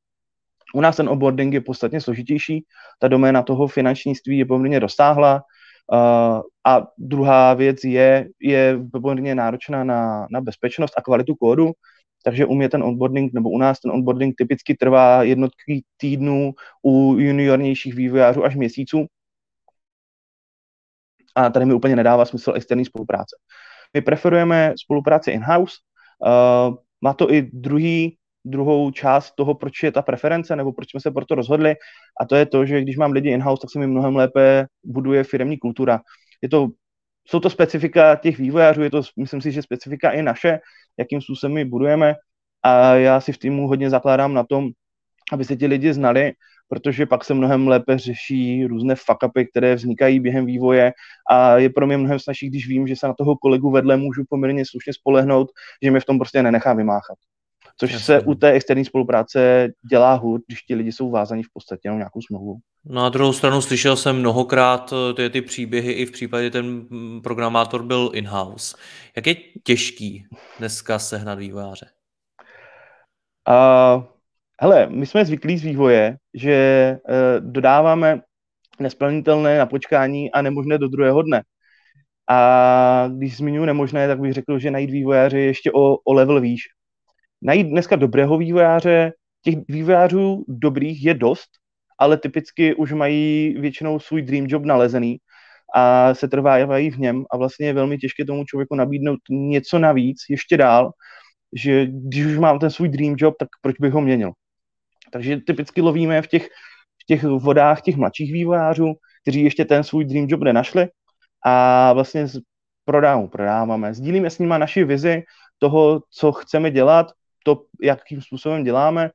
U 0.75 0.81
nás 0.81 0.95
ten 0.95 1.09
onboarding 1.09 1.53
je 1.53 1.61
podstatně 1.61 2.01
složitější, 2.01 2.65
ta 2.99 3.07
doména 3.07 3.43
toho 3.43 3.67
finančnictví 3.67 4.37
je 4.37 4.45
poměrně 4.45 4.79
rozsáhlá, 4.79 5.41
Uh, 5.93 6.41
a 6.65 6.87
druhá 6.97 7.53
věc 7.53 7.83
je, 7.83 8.29
je 8.41 8.79
poměrně 9.01 9.35
náročná 9.35 9.83
na, 9.83 10.27
na 10.31 10.41
bezpečnost 10.41 10.93
a 10.97 11.01
kvalitu 11.01 11.35
kódu, 11.35 11.71
takže 12.23 12.45
u 12.45 12.55
mě 12.55 12.69
ten 12.69 12.83
onboarding, 12.83 13.33
nebo 13.33 13.49
u 13.49 13.57
nás 13.57 13.79
ten 13.79 13.91
onboarding 13.91 14.35
typicky 14.37 14.75
trvá 14.75 15.23
jednotky 15.23 15.83
týdnů, 15.97 16.53
u 16.83 17.15
juniornějších 17.19 17.95
vývojářů 17.95 18.43
až 18.43 18.55
měsíců. 18.55 19.05
A 21.35 21.49
tady 21.49 21.65
mi 21.65 21.73
úplně 21.73 21.95
nedává 21.95 22.25
smysl 22.25 22.53
externí 22.55 22.85
spolupráce. 22.85 23.35
My 23.93 24.01
preferujeme 24.01 24.73
spolupráci 24.83 25.31
in-house, 25.31 25.75
uh, 26.25 26.75
má 27.01 27.13
to 27.13 27.33
i 27.33 27.49
druhý, 27.53 28.17
druhou 28.45 28.91
část 28.91 29.31
toho, 29.35 29.55
proč 29.55 29.83
je 29.83 29.91
ta 29.91 30.01
preference, 30.01 30.55
nebo 30.55 30.73
proč 30.73 30.91
jsme 30.91 30.99
se 30.99 31.11
pro 31.11 31.25
to 31.25 31.35
rozhodli, 31.35 31.75
a 32.21 32.25
to 32.25 32.35
je 32.35 32.45
to, 32.45 32.65
že 32.65 32.81
když 32.81 32.97
mám 32.97 33.11
lidi 33.11 33.29
in-house, 33.29 33.61
tak 33.61 33.71
se 33.71 33.79
mi 33.79 33.87
mnohem 33.87 34.15
lépe 34.15 34.67
buduje 34.83 35.23
firmní 35.23 35.57
kultura. 35.57 36.01
Je 36.41 36.49
to 36.49 36.67
jsou 37.27 37.39
to 37.39 37.49
specifika 37.49 38.15
těch 38.15 38.37
vývojářů, 38.37 38.83
je 38.83 38.89
to, 38.89 39.01
myslím 39.19 39.41
si, 39.41 39.51
že 39.51 39.61
specifika 39.61 40.11
i 40.11 40.21
naše, 40.21 40.59
jakým 40.99 41.21
způsobem 41.21 41.53
my 41.53 41.65
budujeme 41.65 42.15
a 42.63 42.95
já 42.95 43.21
si 43.21 43.33
v 43.33 43.37
týmu 43.37 43.67
hodně 43.67 43.89
zakládám 43.89 44.33
na 44.33 44.43
tom, 44.43 44.69
aby 45.31 45.45
se 45.45 45.55
ti 45.55 45.67
lidi 45.67 45.93
znali, 45.93 46.33
protože 46.67 47.05
pak 47.05 47.23
se 47.23 47.33
mnohem 47.33 47.67
lépe 47.67 47.97
řeší 47.97 48.65
různé 48.65 48.95
fuck 48.95 49.49
které 49.51 49.75
vznikají 49.75 50.19
během 50.19 50.45
vývoje 50.45 50.93
a 51.29 51.57
je 51.57 51.69
pro 51.69 51.87
mě 51.87 51.97
mnohem 51.97 52.19
snažší, 52.19 52.49
když 52.49 52.67
vím, 52.67 52.87
že 52.87 52.95
se 52.95 53.07
na 53.07 53.13
toho 53.13 53.35
kolegu 53.37 53.71
vedle 53.71 53.97
můžu 53.97 54.23
poměrně 54.29 54.63
slušně 54.65 54.93
spolehnout, 54.93 55.51
že 55.83 55.91
mě 55.91 55.99
v 55.99 56.05
tom 56.05 56.19
prostě 56.19 56.43
nenechá 56.43 56.73
vymáchat. 56.73 57.17
Což 57.77 57.91
Jasně. 57.91 58.05
se 58.05 58.21
u 58.21 58.35
té 58.35 58.51
externí 58.51 58.85
spolupráce 58.85 59.69
dělá 59.89 60.13
hůř, 60.13 60.41
když 60.47 60.61
ti 60.61 60.75
lidi 60.75 60.91
jsou 60.91 61.11
vázaní 61.11 61.43
v 61.43 61.53
podstatě 61.53 61.81
jenom 61.83 61.97
nějakou 61.97 62.21
smlouvu. 62.21 62.57
Na 62.85 63.09
druhou 63.09 63.33
stranu 63.33 63.61
slyšel 63.61 63.95
jsem 63.95 64.19
mnohokrát 64.19 64.93
eh, 64.93 65.13
ty, 65.13 65.29
ty 65.29 65.41
příběhy 65.41 65.91
i 65.91 66.05
v 66.05 66.11
případě, 66.11 66.51
ten 66.51 66.65
mm, 66.65 67.21
programátor 67.21 67.83
byl 67.83 68.11
in-house. 68.13 68.77
Jak 69.15 69.27
je 69.27 69.35
těžký 69.63 70.25
dneska 70.59 70.99
sehnat 70.99 71.39
vývojáře? 71.39 71.85
Uh, 73.49 74.03
hele, 74.61 74.87
my 74.89 75.05
jsme 75.05 75.25
zvyklí 75.25 75.57
z 75.57 75.63
vývoje, 75.63 76.17
že 76.33 76.97
uh, 77.09 77.51
dodáváme 77.51 78.21
nesplnitelné 78.79 79.57
na 79.57 79.65
počkání 79.65 80.31
a 80.31 80.41
nemožné 80.41 80.77
do 80.77 80.87
druhého 80.87 81.21
dne. 81.21 81.41
A 82.29 83.09
když 83.17 83.37
zmiňuji 83.37 83.65
nemožné, 83.65 84.07
tak 84.07 84.19
bych 84.19 84.33
řekl, 84.33 84.59
že 84.59 84.71
najít 84.71 84.91
vývojáře 84.91 85.39
je 85.39 85.45
ještě 85.45 85.71
o, 85.71 85.97
o 85.97 86.13
level 86.13 86.41
výš. 86.41 86.61
Najít 87.41 87.67
dneska 87.67 87.95
dobrého 87.95 88.37
vývojáře, 88.37 89.11
těch 89.41 89.55
vývojářů 89.67 90.45
dobrých 90.47 91.05
je 91.05 91.13
dost, 91.13 91.49
ale 91.99 92.17
typicky 92.17 92.75
už 92.75 92.91
mají 92.91 93.55
většinou 93.59 93.99
svůj 93.99 94.21
dream 94.21 94.45
job 94.49 94.65
nalezený 94.65 95.17
a 95.75 96.13
se 96.13 96.27
trvávají 96.27 96.91
v 96.91 96.99
něm 96.99 97.25
a 97.31 97.37
vlastně 97.37 97.67
je 97.67 97.73
velmi 97.73 97.97
těžké 97.97 98.25
tomu 98.25 98.45
člověku 98.45 98.75
nabídnout 98.75 99.19
něco 99.29 99.79
navíc, 99.79 100.17
ještě 100.29 100.57
dál, 100.57 100.91
že 101.55 101.85
když 101.85 102.25
už 102.25 102.37
mám 102.37 102.59
ten 102.59 102.69
svůj 102.69 102.89
dream 102.89 103.15
job, 103.17 103.35
tak 103.39 103.49
proč 103.61 103.75
bych 103.79 103.93
ho 103.93 104.01
měnil. 104.01 104.31
Takže 105.15 105.37
typicky 105.37 105.81
lovíme 105.81 106.21
v 106.21 106.27
těch, 106.27 106.47
v 107.01 107.05
těch 107.07 107.23
vodách 107.23 107.81
těch 107.81 107.95
mladších 107.95 108.33
vývojářů, 108.33 108.93
kteří 109.21 109.43
ještě 109.43 109.65
ten 109.65 109.83
svůj 109.83 110.05
dream 110.05 110.27
job 110.29 110.41
nenašli 110.41 110.87
a 111.45 111.93
vlastně 111.93 112.27
prodáváme, 112.85 113.27
prodáváme. 113.27 113.93
Sdílíme 113.93 114.29
s 114.29 114.39
nimi 114.39 114.53
naši 114.57 114.83
vizi 114.83 115.23
toho, 115.57 116.01
co 116.11 116.31
chceme 116.31 116.71
dělat, 116.71 117.11
to, 117.43 117.63
jakým 117.81 118.21
způsobem 118.21 118.63
děláme 118.63 119.11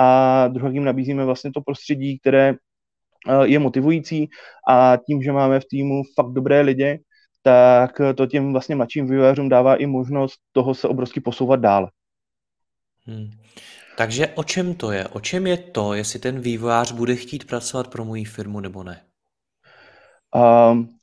a 0.00 0.48
druhým 0.48 0.84
nabízíme 0.84 1.24
vlastně 1.24 1.52
to 1.52 1.60
prostředí, 1.60 2.18
které 2.18 2.54
eh, 2.54 3.46
je 3.46 3.58
motivující 3.58 4.28
a 4.68 4.98
tím, 5.06 5.22
že 5.22 5.32
máme 5.32 5.60
v 5.60 5.66
týmu 5.70 6.02
fakt 6.14 6.32
dobré 6.32 6.60
lidi, 6.60 7.00
tak 7.42 8.00
to 8.16 8.26
těm 8.26 8.52
vlastně 8.52 8.76
mladším 8.76 9.10
vývojářům 9.10 9.48
dává 9.48 9.76
i 9.76 9.86
možnost 9.86 10.38
toho 10.52 10.74
se 10.74 10.88
obrovsky 10.88 11.20
posouvat 11.20 11.60
dále. 11.60 11.90
Hmm. 13.04 13.30
Takže 13.96 14.28
o 14.28 14.44
čem 14.44 14.74
to 14.74 14.92
je? 14.92 15.08
O 15.08 15.20
čem 15.20 15.46
je 15.46 15.56
to, 15.56 15.94
jestli 15.94 16.18
ten 16.18 16.40
vývojář 16.40 16.92
bude 16.92 17.16
chtít 17.16 17.46
pracovat 17.46 17.88
pro 17.88 18.04
moji 18.04 18.24
firmu 18.24 18.60
nebo 18.60 18.82
ne? 18.82 19.02
Um, 20.34 20.98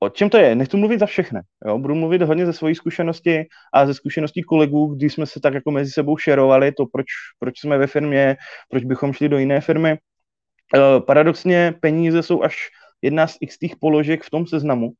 o 0.00 0.08
čem 0.08 0.30
to 0.30 0.38
je? 0.38 0.54
Nechci 0.54 0.76
mluvit 0.76 1.00
za 1.00 1.06
všechny. 1.06 1.40
Jo? 1.66 1.78
Budu 1.78 1.94
mluvit 1.94 2.22
hodně 2.22 2.46
ze 2.46 2.52
své 2.52 2.74
zkušenosti 2.74 3.44
a 3.74 3.86
ze 3.86 3.94
zkušeností 3.94 4.42
kolegů, 4.42 4.86
když 4.86 5.12
jsme 5.12 5.26
se 5.26 5.40
tak 5.40 5.54
jako 5.54 5.70
mezi 5.70 5.90
sebou 5.90 6.16
šerovali, 6.16 6.72
to, 6.72 6.86
proč, 6.86 7.06
proč 7.38 7.60
jsme 7.60 7.78
ve 7.78 7.86
firmě, 7.86 8.36
proč 8.70 8.84
bychom 8.84 9.12
šli 9.12 9.28
do 9.28 9.38
jiné 9.38 9.60
firmy. 9.60 9.98
Uh, 10.76 11.04
paradoxně 11.06 11.74
peníze 11.80 12.22
jsou 12.22 12.42
až 12.42 12.56
jedna 13.02 13.26
z 13.26 13.36
x 13.40 13.56
položek 13.80 14.24
v 14.24 14.30
tom 14.30 14.46
seznamu, 14.46 14.90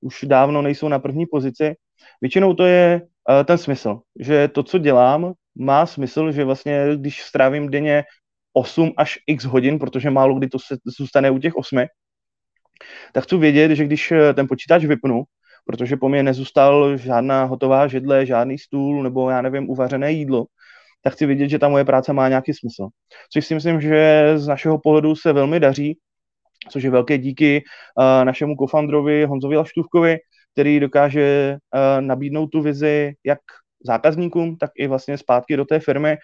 už 0.00 0.24
dávno 0.28 0.62
nejsou 0.62 0.88
na 0.88 0.98
první 0.98 1.26
pozici. 1.26 1.74
Většinou 2.20 2.54
to 2.54 2.64
je 2.66 3.00
uh, 3.02 3.44
ten 3.44 3.58
smysl, 3.58 4.00
že 4.20 4.48
to, 4.48 4.62
co 4.62 4.78
dělám, 4.78 5.32
má 5.58 5.86
smysl, 5.86 6.32
že 6.32 6.44
vlastně, 6.44 6.86
když 6.96 7.22
strávím 7.22 7.70
denně 7.70 8.04
8 8.52 8.92
až 8.96 9.18
x 9.26 9.44
hodin, 9.44 9.78
protože 9.78 10.10
málo 10.10 10.34
kdy 10.34 10.48
to 10.48 10.58
se 10.58 10.76
zůstane 10.98 11.30
u 11.30 11.38
těch 11.38 11.56
8, 11.56 11.86
tak 13.12 13.24
chci 13.24 13.36
vědět, 13.36 13.74
že 13.76 13.84
když 13.84 14.12
eh, 14.12 14.34
ten 14.34 14.48
počítač 14.48 14.84
vypnu, 14.84 15.22
protože 15.64 15.96
po 15.96 16.08
mně 16.08 16.22
nezůstal 16.22 16.96
žádná 16.96 17.44
hotová 17.44 17.88
židle, 17.88 18.26
žádný 18.26 18.58
stůl 18.58 19.02
nebo 19.02 19.30
já 19.30 19.42
nevím, 19.42 19.70
uvařené 19.70 20.12
jídlo, 20.12 20.46
tak 21.02 21.12
chci 21.12 21.26
vědět, 21.26 21.48
že 21.48 21.58
ta 21.58 21.68
moje 21.68 21.84
práce 21.84 22.12
má 22.12 22.28
nějaký 22.28 22.54
smysl. 22.54 22.88
Což 23.32 23.46
si 23.46 23.54
myslím, 23.54 23.80
že 23.80 24.32
z 24.36 24.46
našeho 24.46 24.78
pohledu 24.78 25.16
se 25.16 25.32
velmi 25.32 25.60
daří 25.60 25.98
což 26.70 26.82
je 26.82 26.90
velké 26.90 27.18
díky 27.18 27.62
uh, 27.98 28.24
našemu 28.24 28.56
kofandrovi 28.56 29.24
Honzovi 29.24 29.56
Laštůvkovi, 29.56 30.16
který 30.52 30.80
dokáže 30.80 31.56
uh, 31.74 32.00
nabídnout 32.00 32.46
tu 32.46 32.62
vizi 32.62 33.12
jak 33.24 33.38
zákazníkům, 33.84 34.56
tak 34.56 34.70
i 34.76 34.86
vlastně 34.86 35.18
zpátky 35.18 35.56
do 35.56 35.64
té 35.64 35.80
firmy, 35.80 36.16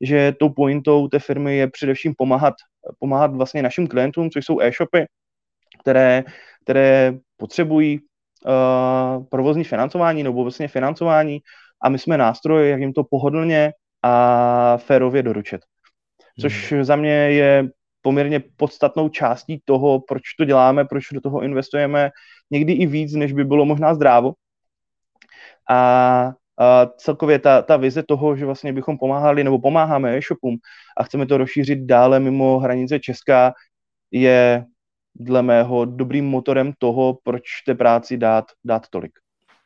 že 0.00 0.32
tou 0.32 0.48
pointou 0.48 1.08
té 1.08 1.18
firmy 1.18 1.56
je 1.56 1.70
především 1.70 2.14
pomáhat, 2.18 2.54
pomáhat 2.98 3.34
vlastně 3.34 3.62
našim 3.62 3.86
klientům, 3.86 4.30
což 4.30 4.44
jsou 4.44 4.60
e-shopy, 4.60 5.06
které, 5.80 6.24
které 6.64 7.14
potřebují 7.36 8.00
uh, 8.00 9.24
provozní 9.24 9.64
financování 9.64 10.22
nebo 10.22 10.42
vlastně 10.42 10.68
financování 10.68 11.40
a 11.82 11.88
my 11.88 11.98
jsme 11.98 12.18
nástroj, 12.18 12.70
jak 12.70 12.80
jim 12.80 12.92
to 12.92 13.04
pohodlně 13.04 13.72
a 14.02 14.76
férově 14.76 15.22
doručit. 15.22 15.60
Což 16.40 16.72
hmm. 16.72 16.84
za 16.84 16.96
mě 16.96 17.12
je 17.12 17.68
poměrně 18.02 18.42
podstatnou 18.56 19.08
částí 19.08 19.62
toho, 19.64 20.00
proč 20.00 20.22
to 20.38 20.44
děláme, 20.44 20.84
proč 20.84 21.04
do 21.12 21.20
toho 21.20 21.42
investujeme, 21.42 22.10
někdy 22.50 22.72
i 22.72 22.86
víc, 22.86 23.12
než 23.12 23.32
by 23.32 23.44
bylo 23.44 23.64
možná 23.64 23.94
zdrávo. 23.94 24.32
A, 25.70 26.32
a 26.58 26.86
celkově 26.96 27.38
ta, 27.38 27.62
ta 27.62 27.76
vize 27.76 28.02
toho, 28.02 28.36
že 28.36 28.46
vlastně 28.46 28.72
bychom 28.72 28.98
pomáhali 28.98 29.44
nebo 29.44 29.58
pomáháme 29.58 30.16
e-shopům 30.16 30.56
a 30.98 31.04
chceme 31.04 31.26
to 31.26 31.38
rozšířit 31.38 31.78
dále 31.78 32.20
mimo 32.20 32.58
hranice 32.58 33.00
Česka, 33.00 33.52
je 34.10 34.64
dle 35.14 35.42
mého 35.42 35.84
dobrým 35.84 36.26
motorem 36.26 36.72
toho, 36.78 37.18
proč 37.22 37.42
té 37.66 37.74
práci 37.74 38.16
dát, 38.16 38.44
dát 38.64 38.88
tolik. 38.90 39.12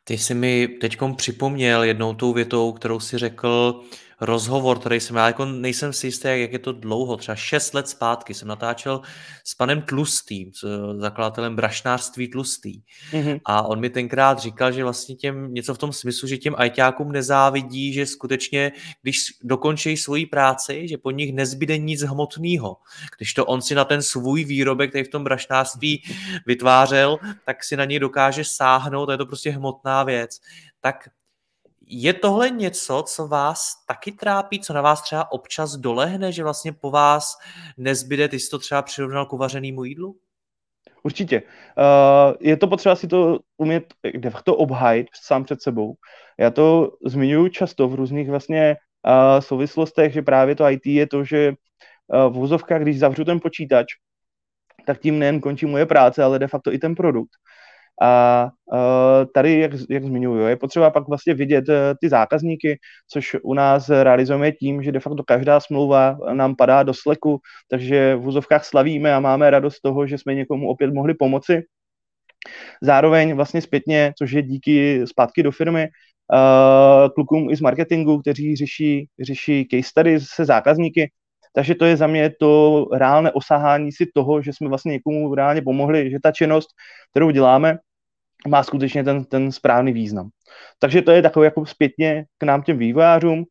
Ty 0.05 0.19
jsi 0.19 0.35
mi 0.35 0.69
teď 0.69 0.99
připomněl 1.17 1.83
jednou 1.83 2.15
tou 2.15 2.33
větou, 2.33 2.73
kterou 2.73 3.01
si 3.01 3.19
řekl, 3.19 3.81
rozhovor, 4.21 4.79
který 4.79 5.01
jsem, 5.01 5.17
já 5.17 5.27
jako 5.27 5.45
nejsem 5.45 5.93
si 5.93 6.07
jistý, 6.07 6.29
jak 6.29 6.53
je 6.53 6.59
to 6.59 6.73
dlouho, 6.73 7.17
třeba 7.17 7.37
6 7.37 7.75
let 7.75 7.89
zpátky 7.89 8.35
jsem 8.35 8.49
natáčel 8.49 9.01
s 9.45 9.55
panem 9.55 9.83
Tlustým, 9.83 10.51
zakladatelem 10.99 11.57
brašnářství 11.57 12.29
Tlustý. 12.29 12.81
Mm-hmm. 13.13 13.41
A 13.45 13.63
on 13.63 13.81
mi 13.81 13.91
tenkrát 13.91 14.39
říkal, 14.39 14.73
že 14.73 14.85
vlastně 14.85 15.15
těm 15.15 15.55
něco 15.55 15.75
v 15.75 15.79
tom 15.79 15.93
smyslu, 15.93 16.29
že 16.29 16.37
těm 16.39 16.55
ajťákům 16.59 17.13
nezávidí, 17.13 17.93
že 17.93 18.07
skutečně, 18.07 18.73
když 19.03 19.19
dokončí 19.43 19.97
svoji 19.97 20.27
práci, 20.27 20.89
že 20.89 20.99
po 20.99 21.11
nich 21.11 21.35
nezbyde 21.35 21.79
nic 21.79 22.03
hmotného. 22.03 22.77
Když 23.17 23.35
to 23.35 23.47
on 23.47 23.63
si 23.63 23.75
na 23.75 23.85
ten 23.85 24.03
svůj 24.03 24.45
výrobek, 24.45 24.91
který 24.91 25.05
v 25.05 25.09
tom 25.09 25.25
brašnářství 25.25 26.03
vytvářel, 26.47 27.19
tak 27.45 27.65
si 27.65 27.77
na 27.77 27.85
něj 27.85 27.99
dokáže 27.99 28.45
sáhnout, 28.45 29.09
a 29.09 29.13
je 29.13 29.19
to 29.19 29.27
prostě 29.27 29.51
hmotná 29.51 30.05
věc. 30.05 30.31
Tak 30.81 31.09
je 31.91 32.13
tohle 32.13 32.51
něco, 32.51 33.05
co 33.07 33.29
vás 33.29 33.73
taky 33.87 34.13
trápí, 34.13 34.61
co 34.61 34.73
na 34.73 34.81
vás 34.81 35.03
třeba 35.03 35.33
občas 35.33 35.77
dolehne, 35.77 36.33
že 36.33 36.43
vlastně 36.43 36.73
po 36.73 36.91
vás 36.91 37.35
nezbyde, 37.77 38.29
ty 38.29 38.41
jsi 38.41 38.51
to 38.51 38.59
třeba 38.59 38.83
přirovnal 38.83 39.27
k 39.27 39.33
uvařenému 39.33 39.85
jídlu? 39.85 40.17
Určitě. 41.03 41.43
Uh, 41.43 42.37
je 42.41 42.57
to 42.57 42.67
potřeba 42.67 42.97
si 42.97 43.09
to 43.09 43.39
umět 43.57 43.95
de 44.17 44.31
facto 44.31 44.57
obhájit 44.57 45.07
sám 45.23 45.45
před 45.45 45.63
sebou. 45.63 45.95
Já 46.39 46.51
to 46.51 46.93
zmiňuji 47.07 47.51
často 47.51 47.89
v 47.89 47.95
různých 47.95 48.31
vlastně 48.31 48.77
uh, 49.07 49.41
souvislostech, 49.41 50.13
že 50.13 50.23
právě 50.23 50.55
to 50.55 50.69
IT 50.69 50.87
je 50.87 51.07
to, 51.07 51.25
že 51.25 51.53
uh, 52.07 52.33
v 52.33 52.37
vozovkách, 52.37 52.83
když 52.83 52.99
zavřu 52.99 53.25
ten 53.25 53.41
počítač, 53.41 53.87
tak 54.87 55.01
tím 55.01 55.19
nejen 55.19 55.41
končí 55.41 55.67
moje 55.67 55.87
práce, 55.87 56.23
ale 56.23 56.39
de 56.39 56.49
facto 56.49 56.73
i 56.73 56.79
ten 56.79 56.95
produkt. 56.95 57.31
A 58.03 58.49
tady, 59.35 59.61
jak, 59.61 59.73
jak 59.91 60.05
zmiňuji, 60.05 60.47
je 60.47 60.57
potřeba 60.57 60.91
pak 60.91 61.09
vlastně 61.09 61.35
vidět 61.35 61.69
uh, 61.69 61.75
ty 62.01 62.09
zákazníky, 62.09 62.79
což 63.11 63.37
u 63.43 63.55
nás 63.55 63.89
realizujeme 63.89 64.53
tím, 64.53 64.83
že 64.83 64.93
de 64.93 65.01
facto 65.01 65.23
každá 65.23 65.61
smlouva 65.61 66.19
nám 66.33 66.57
padá 66.57 66.83
do 66.83 66.95
sleku, 66.95 67.41
takže 67.71 68.17
v 68.17 68.27
úzovkách 68.27 68.65
slavíme 68.65 69.15
a 69.15 69.21
máme 69.21 69.51
radost 69.51 69.81
toho, 69.81 70.07
že 70.07 70.19
jsme 70.19 70.35
někomu 70.35 70.69
opět 70.69 70.95
mohli 70.95 71.15
pomoci. 71.15 71.63
Zároveň 72.83 73.35
vlastně 73.35 73.61
zpětně, 73.61 74.13
což 74.19 74.33
je 74.33 74.43
díky 74.43 75.07
zpátky 75.07 75.43
do 75.43 75.51
firmy, 75.51 75.89
uh, 76.33 77.09
klukům 77.15 77.51
i 77.51 77.57
z 77.57 77.61
marketingu, 77.61 78.19
kteří 78.19 78.57
řeší, 78.57 79.09
řeší 79.21 79.69
case 79.71 79.89
study 79.89 80.21
se 80.21 80.45
zákazníky, 80.45 81.11
takže 81.55 81.75
to 81.75 81.85
je 81.85 81.97
za 81.97 82.07
mě 82.07 82.31
to 82.41 82.85
reálné 82.93 83.33
osahání 83.33 83.93
si 83.93 84.07
toho, 84.15 84.43
že 84.43 84.53
jsme 84.53 84.69
vlastně 84.69 84.93
někomu 84.93 85.35
reálně 85.35 85.63
pomohli, 85.63 86.11
že 86.11 86.19
ta 86.23 86.33
činnost, 86.33 86.69
kterou 87.11 87.31
děláme, 87.31 87.79
má 88.47 88.63
skutečně 88.63 89.05
ten, 89.05 89.25
ten 89.25 89.53
správný 89.53 89.93
význam. 89.93 90.29
Takže 90.79 91.03
to 91.03 91.11
je 91.11 91.23
takové 91.23 91.47
jako 91.47 91.67
zpětně 91.67 92.25
k 92.39 92.43
nám 92.43 92.63
těm 92.63 92.79
vývojářům 92.79 93.45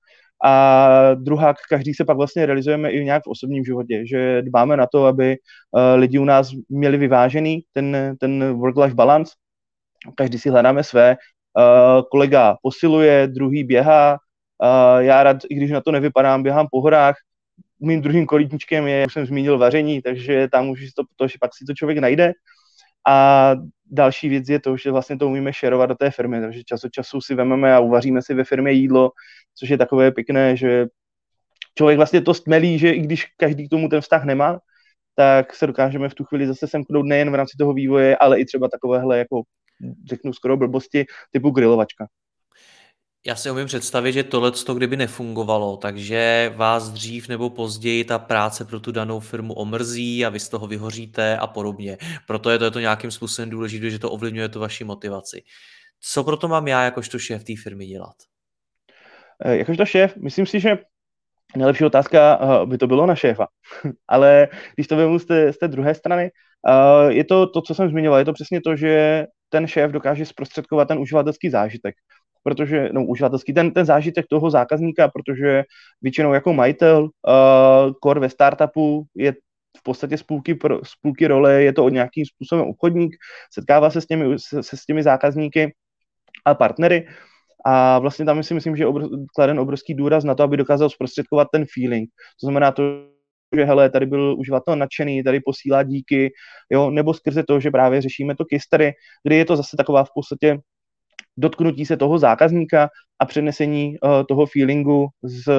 a 0.45 1.13
druhá, 1.15 1.53
každý 1.69 1.93
se 1.93 2.05
pak 2.05 2.17
vlastně 2.17 2.45
realizujeme 2.45 2.91
i 2.91 3.05
nějak 3.05 3.23
v 3.23 3.29
osobním 3.29 3.63
životě, 3.63 4.07
že 4.07 4.41
dbáme 4.41 4.77
na 4.77 4.87
to, 4.91 5.05
aby 5.05 5.37
uh, 5.71 5.99
lidi 5.99 6.19
u 6.19 6.25
nás 6.25 6.51
měli 6.69 6.97
vyvážený 6.97 7.61
ten, 7.73 8.15
ten 8.19 8.53
work-life 8.53 8.95
balance, 8.95 9.33
každý 10.15 10.39
si 10.39 10.49
hledáme 10.49 10.83
své, 10.83 11.17
uh, 11.57 12.01
kolega 12.11 12.55
posiluje, 12.61 13.27
druhý 13.27 13.63
běhá, 13.63 14.11
uh, 14.13 15.01
já 15.01 15.23
rád, 15.23 15.37
i 15.49 15.55
když 15.55 15.71
na 15.71 15.81
to 15.81 15.91
nevypadám, 15.91 16.43
běhám 16.43 16.67
po 16.71 16.81
horách, 16.81 17.15
mým 17.79 18.01
druhým 18.01 18.25
kolíčníčkem 18.25 18.87
je, 18.87 18.99
jak 18.99 19.11
jsem 19.11 19.25
zmínil, 19.25 19.57
vaření, 19.57 20.01
takže 20.01 20.47
tam 20.51 20.69
už 20.69 20.93
to, 20.93 21.03
to, 21.15 21.27
že 21.27 21.35
pak 21.41 21.51
si 21.55 21.65
to 21.65 21.73
člověk 21.73 21.97
najde. 21.97 22.31
A 23.07 23.55
další 23.91 24.29
věc 24.29 24.49
je 24.49 24.59
to, 24.59 24.77
že 24.77 24.91
vlastně 24.91 25.17
to 25.17 25.27
umíme 25.27 25.53
šerovat 25.53 25.89
do 25.89 25.95
té 25.95 26.11
firmy, 26.11 26.41
takže 26.41 26.63
čas 26.63 26.83
od 26.83 26.91
času 26.91 27.21
si 27.21 27.35
vememe 27.35 27.73
a 27.73 27.79
uvaříme 27.79 28.21
si 28.21 28.33
ve 28.33 28.43
firmě 28.43 28.71
jídlo, 28.71 29.11
což 29.55 29.69
je 29.69 29.77
takové 29.77 30.11
pěkné, 30.11 30.57
že 30.57 30.85
člověk 31.77 31.97
vlastně 31.97 32.21
to 32.21 32.33
stmelí, 32.33 32.79
že 32.79 32.91
i 32.91 32.99
když 32.99 33.25
každý 33.37 33.67
k 33.67 33.69
tomu 33.69 33.89
ten 33.89 34.01
vztah 34.01 34.25
nemá, 34.25 34.59
tak 35.15 35.55
se 35.55 35.67
dokážeme 35.67 36.09
v 36.09 36.13
tu 36.13 36.23
chvíli 36.23 36.47
zase 36.47 36.67
semknout 36.67 37.05
nejen 37.05 37.31
v 37.31 37.35
rámci 37.35 37.57
toho 37.57 37.73
vývoje, 37.73 38.17
ale 38.17 38.39
i 38.39 38.45
třeba 38.45 38.67
takovéhle, 38.69 39.17
jako 39.17 39.41
řeknu 40.09 40.33
skoro 40.33 40.57
blbosti, 40.57 41.05
typu 41.31 41.49
grilovačka. 41.49 42.07
Já 43.27 43.35
si 43.35 43.51
umím 43.51 43.65
představit, 43.65 44.11
že 44.11 44.23
tohle 44.23 44.51
to 44.51 44.73
kdyby 44.73 44.97
nefungovalo, 44.97 45.77
takže 45.77 46.53
vás 46.55 46.89
dřív 46.89 47.27
nebo 47.27 47.49
později 47.49 48.03
ta 48.03 48.19
práce 48.19 48.65
pro 48.65 48.79
tu 48.79 48.91
danou 48.91 49.19
firmu 49.19 49.53
omrzí 49.53 50.25
a 50.25 50.29
vy 50.29 50.39
z 50.39 50.49
toho 50.49 50.67
vyhoříte 50.67 51.37
a 51.37 51.47
podobně. 51.47 51.97
Proto 52.27 52.49
je 52.49 52.57
to, 52.57 52.65
je 52.65 52.71
to 52.71 52.79
nějakým 52.79 53.11
způsobem 53.11 53.49
důležité, 53.49 53.89
že 53.89 53.99
to 53.99 54.11
ovlivňuje 54.11 54.49
tu 54.49 54.59
vaši 54.59 54.83
motivaci. 54.83 55.43
Co 56.01 56.23
proto 56.23 56.47
mám 56.47 56.67
já 56.67 56.83
jakožto 56.83 57.19
šéf 57.19 57.43
té 57.43 57.53
firmy 57.63 57.85
dělat? 57.85 58.15
Eh, 59.45 59.57
jakožto 59.57 59.85
šéf, 59.85 60.15
myslím 60.15 60.45
si, 60.45 60.59
že 60.59 60.77
nejlepší 61.55 61.85
otázka 61.85 62.39
eh, 62.41 62.65
by 62.65 62.77
to 62.77 62.87
bylo 62.87 63.05
na 63.05 63.15
šéfa. 63.15 63.47
Ale 64.07 64.47
když 64.75 64.87
to 64.87 64.95
vezmu 64.95 65.19
z 65.19 65.25
té, 65.25 65.53
z 65.53 65.57
té 65.57 65.67
druhé 65.67 65.95
strany, 65.95 66.31
eh, 66.69 67.13
je 67.13 67.23
to 67.23 67.47
to, 67.47 67.61
co 67.61 67.75
jsem 67.75 67.89
zmiňoval, 67.89 68.19
je 68.19 68.25
to 68.25 68.33
přesně 68.33 68.61
to, 68.61 68.75
že 68.75 69.25
ten 69.49 69.67
šéf 69.67 69.91
dokáže 69.91 70.25
zprostředkovat 70.25 70.87
ten 70.87 70.99
uživatelský 70.99 71.49
zážitek 71.49 71.95
protože, 72.47 72.89
no 72.91 73.05
uživatelský, 73.05 73.53
ten, 73.53 73.71
ten 73.71 73.85
zážitek 73.85 74.25
toho 74.29 74.49
zákazníka, 74.49 75.07
protože 75.07 75.63
většinou 76.01 76.33
jako 76.33 76.53
majitel, 76.53 77.03
uh, 77.03 77.91
core 78.03 78.19
ve 78.19 78.29
startupu 78.29 79.03
je 79.15 79.31
v 79.77 79.83
podstatě 79.83 80.17
z 80.17 80.23
půlky, 80.23 80.55
pro, 80.55 80.79
role, 81.27 81.63
je 81.63 81.73
to 81.73 81.85
od 81.85 81.89
nějakým 81.89 82.25
způsobem 82.25 82.65
obchodník, 82.65 83.15
setkává 83.53 83.89
se 83.89 84.01
s 84.01 84.05
těmi, 84.05 84.39
se, 84.39 84.63
se 84.63 84.77
s 84.77 84.85
těmi 84.85 85.03
zákazníky 85.03 85.73
a 86.45 86.55
partnery 86.55 87.07
a 87.65 87.99
vlastně 87.99 88.25
tam 88.25 88.43
si 88.43 88.53
myslím, 88.53 88.75
že 88.75 88.83
je 88.83 88.87
obr, 88.87 89.03
kladen 89.35 89.59
obrovský 89.59 89.93
důraz 89.93 90.23
na 90.23 90.35
to, 90.35 90.43
aby 90.43 90.57
dokázal 90.57 90.89
zprostředkovat 90.89 91.47
ten 91.51 91.65
feeling. 91.73 92.09
To 92.41 92.47
znamená 92.47 92.71
to, 92.71 92.83
že 93.55 93.65
hele, 93.65 93.89
tady 93.89 94.05
byl 94.05 94.35
uživatel 94.39 94.75
nadšený, 94.75 95.23
tady 95.23 95.39
posílá 95.39 95.83
díky, 95.83 96.31
jo, 96.71 96.91
nebo 96.91 97.13
skrze 97.13 97.43
to, 97.43 97.59
že 97.59 97.71
právě 97.71 98.01
řešíme 98.01 98.35
to 98.35 98.45
kistery, 98.45 98.93
kdy 99.23 99.35
je 99.35 99.45
to 99.45 99.55
zase 99.55 99.77
taková 99.77 100.03
v 100.03 100.11
podstatě 100.15 100.57
dotknutí 101.37 101.85
se 101.85 101.97
toho 101.97 102.19
zákazníka 102.19 102.89
a 103.19 103.25
přenesení 103.25 103.95
uh, 103.99 104.09
toho 104.29 104.45
feelingu 104.45 105.07
z 105.23 105.51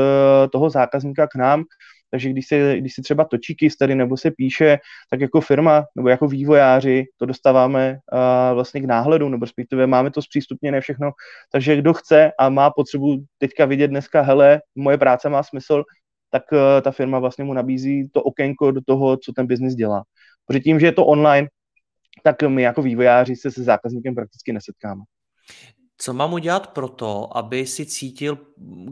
toho 0.53 0.71
zákazníka 0.71 1.27
k 1.27 1.35
nám. 1.35 1.65
Takže 2.11 2.31
když 2.31 2.47
se, 2.47 2.79
když 2.79 2.95
se 2.95 3.03
třeba 3.03 3.25
točí 3.25 3.55
kistery 3.55 3.95
nebo 3.95 4.17
se 4.17 4.31
píše, 4.31 4.79
tak 5.11 5.21
jako 5.21 5.41
firma 5.41 5.85
nebo 5.97 6.09
jako 6.09 6.29
vývojáři 6.29 7.05
to 7.17 7.27
dostáváme 7.27 7.99
uh, 8.13 8.55
vlastně 8.55 8.81
k 8.81 8.85
náhledu, 8.85 9.29
nebo 9.29 9.45
respektive 9.45 9.87
máme 9.87 10.11
to 10.11 10.23
zpřístupněné 10.23 10.81
všechno. 10.81 11.11
Takže 11.53 11.77
kdo 11.77 11.95
chce 11.95 12.33
a 12.39 12.49
má 12.49 12.71
potřebu 12.71 13.25
teďka 13.39 13.65
vidět 13.65 13.89
dneska, 13.89 14.23
hele, 14.23 14.61
moje 14.75 14.99
práce 14.99 15.29
má 15.29 15.43
smysl, 15.43 15.85
tak 16.31 16.43
uh, 16.53 16.59
ta 16.83 16.91
firma 16.91 17.19
vlastně 17.19 17.45
mu 17.45 17.55
nabízí 17.55 18.09
to 18.13 18.23
okénko 18.23 18.71
do 18.71 18.81
toho, 18.87 19.17
co 19.17 19.33
ten 19.33 19.47
biznis 19.47 19.75
dělá. 19.75 20.03
Protože 20.47 20.61
tím, 20.61 20.81
že 20.81 20.87
je 20.87 20.93
to 20.93 21.07
online, 21.07 21.49
tak 22.25 22.43
my 22.43 22.63
jako 22.63 22.83
vývojáři 22.83 23.37
se 23.37 23.51
se 23.51 23.63
zákazníkem 23.63 24.15
prakticky 24.15 24.53
nesetkáme. 24.53 25.03
Co 26.01 26.13
mám 26.13 26.33
udělat 26.33 26.67
pro 26.67 26.89
to, 26.89 27.37
aby 27.37 27.67
si 27.67 27.87
cítil 27.87 28.39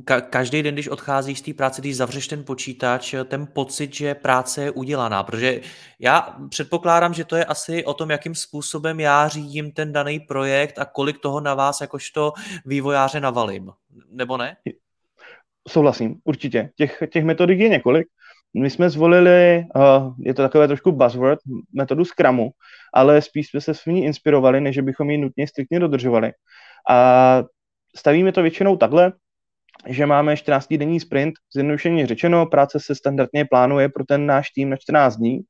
ka- 0.05 0.21
každý 0.21 0.63
den, 0.63 0.75
když 0.75 0.89
odcházíš 0.89 1.39
z 1.39 1.43
té 1.43 1.55
práce, 1.55 1.81
když 1.81 1.97
zavřeš 1.97 2.29
ten 2.29 2.45
počítač, 2.45 3.15
ten 3.25 3.47
pocit, 3.47 3.95
že 3.95 4.15
práce 4.15 4.63
je 4.63 4.71
udělaná? 4.71 5.23
Protože 5.23 5.61
já 5.99 6.37
předpokládám, 6.49 7.15
že 7.15 7.25
to 7.25 7.37
je 7.37 7.45
asi 7.45 7.85
o 7.85 7.95
tom, 7.95 8.11
jakým 8.11 8.35
způsobem 8.35 9.01
já 9.01 9.29
řídím 9.29 9.73
ten 9.73 9.93
daný 9.93 10.21
projekt 10.21 10.79
a 10.79 10.85
kolik 10.85 11.19
toho 11.19 11.41
na 11.41 11.55
vás 11.55 11.81
jakožto 11.81 12.33
vývojáře 12.65 13.21
navalím. 13.21 13.71
Nebo 14.11 14.37
ne? 14.37 14.57
Souhlasím, 15.69 16.21
určitě. 16.25 16.71
Těch, 16.77 17.03
těch 17.13 17.25
metodik 17.25 17.59
je 17.59 17.69
několik. 17.69 18.07
My 18.59 18.71
jsme 18.71 18.91
zvolili, 18.91 19.65
uh, 19.75 20.15
je 20.19 20.35
to 20.35 20.43
takové 20.43 20.67
trošku 20.67 20.93
buzzword, 20.93 21.39
metodu 21.73 22.05
Scrumu, 22.05 22.51
ale 22.95 23.23
spíš 23.23 23.49
jsme 23.49 23.61
se 23.61 23.75
s 23.75 23.87
ní 23.87 24.05
inspirovali, 24.05 24.61
než 24.61 24.79
bychom 24.79 25.11
ji 25.11 25.19
nutně 25.19 25.47
striktně 25.47 25.81
dodržovali. 25.81 26.33
A 26.91 27.43
stavíme 27.97 28.33
to 28.33 28.43
většinou 28.43 28.77
takhle, 28.77 29.13
že 29.89 30.07
máme 30.07 30.37
14 30.37 30.75
denní 30.75 31.01
sprint, 31.01 31.35
zjednodušeně 31.55 32.07
řečeno, 32.07 32.47
práce 32.47 32.81
se 32.81 32.95
standardně 32.95 33.45
plánuje 33.45 33.89
pro 33.89 34.05
ten 34.05 34.27
náš 34.27 34.51
tým 34.51 34.71
na 34.71 34.77
14 34.77 35.17
dní, 35.17 35.41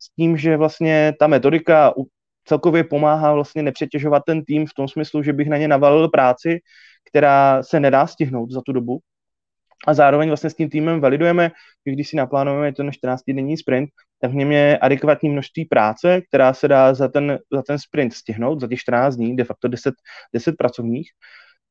s 0.00 0.14
tím, 0.16 0.36
že 0.36 0.56
vlastně 0.56 1.12
ta 1.18 1.26
metodika 1.26 1.94
celkově 2.44 2.84
pomáhá 2.84 3.32
vlastně 3.32 3.62
nepřetěžovat 3.62 4.22
ten 4.26 4.44
tým 4.44 4.66
v 4.66 4.74
tom 4.76 4.88
smyslu, 4.88 5.22
že 5.22 5.32
bych 5.32 5.48
na 5.48 5.56
ně 5.56 5.68
navalil 5.68 6.08
práci, 6.08 6.58
která 7.10 7.62
se 7.62 7.80
nedá 7.80 8.06
stihnout 8.06 8.50
za 8.50 8.60
tu 8.66 8.72
dobu, 8.72 8.98
a 9.86 9.94
zároveň 9.94 10.28
vlastně 10.28 10.50
s 10.50 10.54
tím 10.54 10.70
týmem 10.70 11.00
validujeme, 11.00 11.50
že 11.86 11.92
když 11.92 12.08
si 12.08 12.16
naplánujeme 12.16 12.72
ten 12.72 12.90
14-denní 12.90 13.56
sprint, 13.56 13.90
tak 14.20 14.30
v 14.30 14.34
něm 14.34 14.52
je 14.52 14.78
adekvatní 14.78 15.28
množství 15.28 15.64
práce, 15.64 16.20
která 16.20 16.52
se 16.52 16.68
dá 16.68 16.94
za 16.94 17.08
ten, 17.08 17.38
za 17.52 17.62
ten 17.62 17.78
sprint 17.78 18.14
stihnout, 18.14 18.60
za 18.60 18.68
těch 18.68 18.78
14 18.78 19.16
dní, 19.16 19.36
de 19.36 19.44
facto 19.44 19.68
10, 19.68 19.94
10 20.34 20.56
pracovních, 20.56 21.08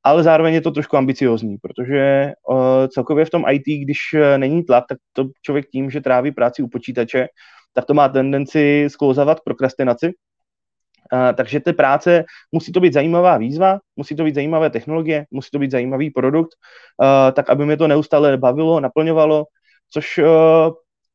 ale 0.04 0.24
zároveň 0.24 0.54
je 0.54 0.62
to 0.62 0.72
trošku 0.72 0.98
ambiciozní, 0.98 1.58
protože 1.58 2.32
uh, 2.50 2.58
celkově 2.88 3.26
v 3.26 3.30
tom 3.30 3.46
IT, 3.52 3.64
když 3.66 3.98
uh, 4.14 4.38
není 4.38 4.64
tlak, 4.64 4.84
tak 4.90 4.98
to 5.14 5.30
člověk 5.42 5.66
tím, 5.70 5.92
že 5.92 6.02
tráví 6.02 6.32
práci 6.32 6.64
u 6.64 6.68
počítače, 6.68 7.28
tak 7.74 7.86
to 7.86 7.94
má 7.94 8.10
tendenci 8.10 8.88
sklouzávat 8.90 9.40
k 9.40 9.44
prokrastinaci 9.44 10.14
takže 11.38 11.60
ty 11.60 11.74
práce, 11.74 12.26
musí 12.52 12.72
to 12.72 12.80
být 12.80 12.94
zajímavá 12.94 13.38
výzva, 13.38 13.80
musí 13.96 14.16
to 14.16 14.24
být 14.24 14.36
zajímavé 14.36 14.70
technologie, 14.70 15.26
musí 15.32 15.50
to 15.52 15.60
být 15.60 15.72
zajímavý 15.72 16.10
produkt, 16.10 16.52
tak 17.34 17.50
aby 17.50 17.66
mě 17.66 17.78
to 17.78 17.88
neustále 17.88 18.38
bavilo, 18.38 18.80
naplňovalo, 18.80 19.46
což 19.90 20.20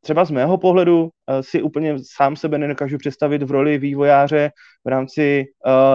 třeba 0.02 0.24
z 0.24 0.30
mého 0.30 0.58
pohledu 0.58 1.08
si 1.40 1.62
úplně 1.62 1.96
sám 2.16 2.36
sebe 2.36 2.58
nedokážu 2.58 2.98
představit 2.98 3.42
v 3.42 3.50
roli 3.50 3.78
vývojáře 3.78 4.50
v 4.84 4.88
rámci, 4.88 5.44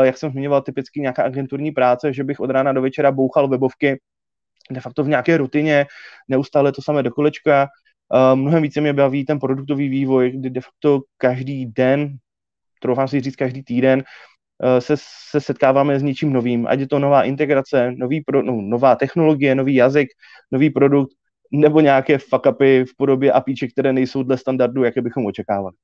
jak 0.01 0.17
jsem 0.17 0.31
zmiňoval, 0.31 0.61
typicky 0.61 0.99
nějaká 1.01 1.23
agenturní 1.23 1.71
práce, 1.71 2.13
že 2.13 2.23
bych 2.23 2.39
od 2.39 2.49
rána 2.49 2.73
do 2.73 2.81
večera 2.81 3.11
bouchal 3.11 3.47
webovky, 3.47 3.99
de 4.71 4.81
facto 4.81 5.03
v 5.03 5.07
nějaké 5.07 5.37
rutině, 5.37 5.85
neustále 6.27 6.71
to 6.71 6.81
samé 6.81 7.03
do 7.03 7.11
kolečka, 7.11 7.67
mnohem 8.35 8.63
více 8.63 8.81
mě 8.81 8.93
baví 8.93 9.25
ten 9.25 9.39
produktový 9.39 9.89
vývoj, 9.89 10.31
kdy 10.31 10.49
de 10.49 10.61
facto 10.61 11.01
každý 11.17 11.65
den 11.65 12.17
troufám 12.85 13.07
si 13.07 13.21
říct 13.21 13.35
každý 13.35 13.63
týden, 13.63 14.03
eh, 14.63 14.81
se, 14.81 14.95
se 15.29 15.41
setkáváme 15.41 15.99
s 15.99 16.03
něčím 16.03 16.33
novým, 16.33 16.67
ať 16.67 16.79
je 16.79 16.87
to 16.87 16.99
nová 16.99 17.23
integrace, 17.23 17.91
nový 17.97 18.21
pro, 18.21 18.43
no, 18.43 18.61
nová 18.61 18.95
technologie, 18.95 19.55
nový 19.55 19.75
jazyk, 19.75 20.07
nový 20.51 20.69
produkt, 20.69 21.11
nebo 21.51 21.79
nějaké 21.79 22.17
fuck 22.17 22.45
upy 22.45 22.85
v 22.85 22.97
podobě 22.97 23.31
apíček, 23.31 23.71
které 23.71 23.93
nejsou 23.93 24.23
dle 24.23 24.37
standardu, 24.37 24.83
jaké 24.83 25.01
bychom 25.01 25.25
očekávali. 25.25 25.75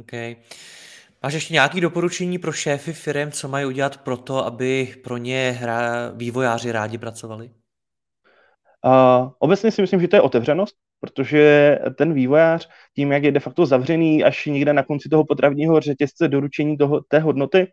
Okay. 0.00 0.36
Máš 1.22 1.34
ještě 1.34 1.54
nějaké 1.54 1.80
doporučení 1.80 2.38
pro 2.38 2.52
šéfy 2.52 2.92
firm, 2.92 3.30
co 3.30 3.48
mají 3.48 3.66
udělat 3.66 3.96
pro 3.96 4.16
to, 4.16 4.46
aby 4.46 4.94
pro 5.04 5.16
ně 5.16 5.56
hra, 5.60 6.10
vývojáři 6.14 6.72
rádi 6.72 6.98
pracovali? 6.98 7.50
Uh, 8.84 9.30
obecně 9.38 9.70
si 9.70 9.82
myslím, 9.82 10.00
že 10.00 10.08
to 10.08 10.16
je 10.16 10.20
otevřenost, 10.20 10.76
protože 11.02 11.78
ten 11.98 12.14
vývojář 12.14 12.68
tím, 12.94 13.12
jak 13.12 13.22
je 13.22 13.32
de 13.32 13.40
facto 13.40 13.66
zavřený 13.66 14.24
až 14.24 14.46
někde 14.46 14.72
na 14.72 14.82
konci 14.82 15.08
toho 15.08 15.24
potravního 15.24 15.80
řetězce 15.80 16.28
doručení 16.28 16.78
toho, 16.78 17.00
té 17.08 17.18
hodnoty, 17.18 17.72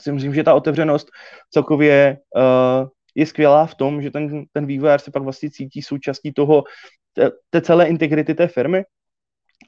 si 0.00 0.12
myslím, 0.12 0.34
že 0.34 0.44
ta 0.44 0.54
otevřenost 0.54 1.08
celkově 1.50 2.18
uh, 2.36 2.88
je 3.14 3.26
skvělá 3.26 3.66
v 3.66 3.74
tom, 3.74 4.02
že 4.02 4.10
ten, 4.10 4.44
ten 4.52 4.66
vývojář 4.66 5.02
se 5.02 5.10
pak 5.10 5.22
vlastně 5.22 5.50
cítí 5.50 5.82
součástí 5.82 6.32
toho, 6.32 6.64
té, 7.12 7.30
té 7.50 7.60
celé 7.60 7.88
integrity 7.88 8.34
té 8.34 8.48
firmy 8.48 8.84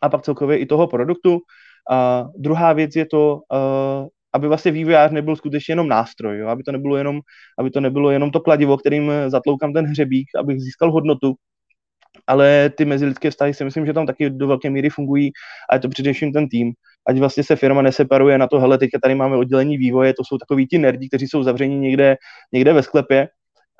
a 0.02 0.08
pak 0.08 0.22
celkově 0.22 0.58
i 0.58 0.66
toho 0.66 0.86
produktu. 0.86 1.38
A 1.90 2.28
druhá 2.36 2.72
věc 2.72 2.96
je 2.96 3.06
to, 3.06 3.40
uh, 3.52 4.08
aby 4.32 4.48
vlastně 4.48 4.72
vývojář 4.72 5.12
nebyl 5.12 5.36
skutečně 5.36 5.72
jenom 5.72 5.88
nástroj, 5.88 6.38
jo? 6.38 6.48
aby 6.48 6.62
to 6.62 6.72
nebylo 6.72 6.96
jenom, 6.96 7.20
aby 7.58 7.70
to 7.70 7.80
nebylo 7.80 8.10
jenom 8.10 8.30
to 8.30 8.40
kladivo, 8.40 8.76
kterým 8.76 9.12
zatloukám 9.26 9.72
ten 9.72 9.84
hřebík, 9.84 10.28
abych 10.40 10.60
získal 10.60 10.92
hodnotu, 10.92 11.34
ale 12.28 12.70
ty 12.76 12.84
mezilidské 12.84 13.30
vztahy 13.30 13.54
si 13.54 13.64
myslím, 13.64 13.86
že 13.86 13.92
tam 13.92 14.06
taky 14.06 14.30
do 14.30 14.46
velké 14.46 14.70
míry 14.70 14.90
fungují 14.90 15.32
a 15.70 15.74
je 15.74 15.80
to 15.80 15.88
především 15.88 16.32
ten 16.32 16.48
tým. 16.48 16.72
Ať 17.06 17.18
vlastně 17.18 17.44
se 17.44 17.56
firma 17.56 17.82
neseparuje 17.82 18.38
na 18.38 18.46
to, 18.46 18.60
hele, 18.60 18.78
teďka 18.78 18.98
tady 19.02 19.14
máme 19.14 19.36
oddělení 19.36 19.78
vývoje, 19.78 20.14
to 20.14 20.24
jsou 20.24 20.38
takový 20.38 20.66
ti 20.66 20.78
nerdi, 20.78 21.08
kteří 21.08 21.28
jsou 21.28 21.42
zavření 21.42 21.78
někde, 21.78 22.16
někde 22.52 22.72
ve 22.72 22.82
sklepě, 22.82 23.28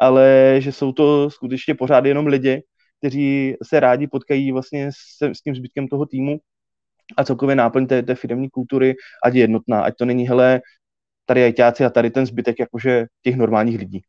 ale 0.01 0.57
že 0.59 0.73
jsou 0.73 0.93
to 0.93 1.31
skutečně 1.31 1.75
pořád 1.75 2.05
jenom 2.05 2.27
lidi, 2.27 2.63
kteří 2.99 3.55
se 3.65 3.81
rádi 3.81 4.07
potkají 4.07 4.53
vlastně 4.53 4.91
s, 4.93 5.23
s 5.23 5.43
tím 5.43 5.55
zbytkem 5.55 5.89
toho 5.89 6.07
týmu 6.07 6.39
a 7.17 7.25
celkově 7.25 7.57
náplň 7.57 7.87
té, 7.87 8.03
té 8.03 8.15
firmní 8.15 8.51
kultury, 8.51 8.95
ať 9.25 9.35
je 9.35 9.41
jednotná, 9.41 9.83
ať 9.83 9.95
to 9.99 10.05
není, 10.05 10.29
hele, 10.29 10.61
tady 11.27 11.45
ajťáci 11.45 11.85
a 11.85 11.91
tady 11.91 12.11
ten 12.11 12.27
zbytek 12.27 12.59
jakože 12.59 13.07
těch 13.23 13.37
normálních 13.37 13.79
lidí. 13.79 14.01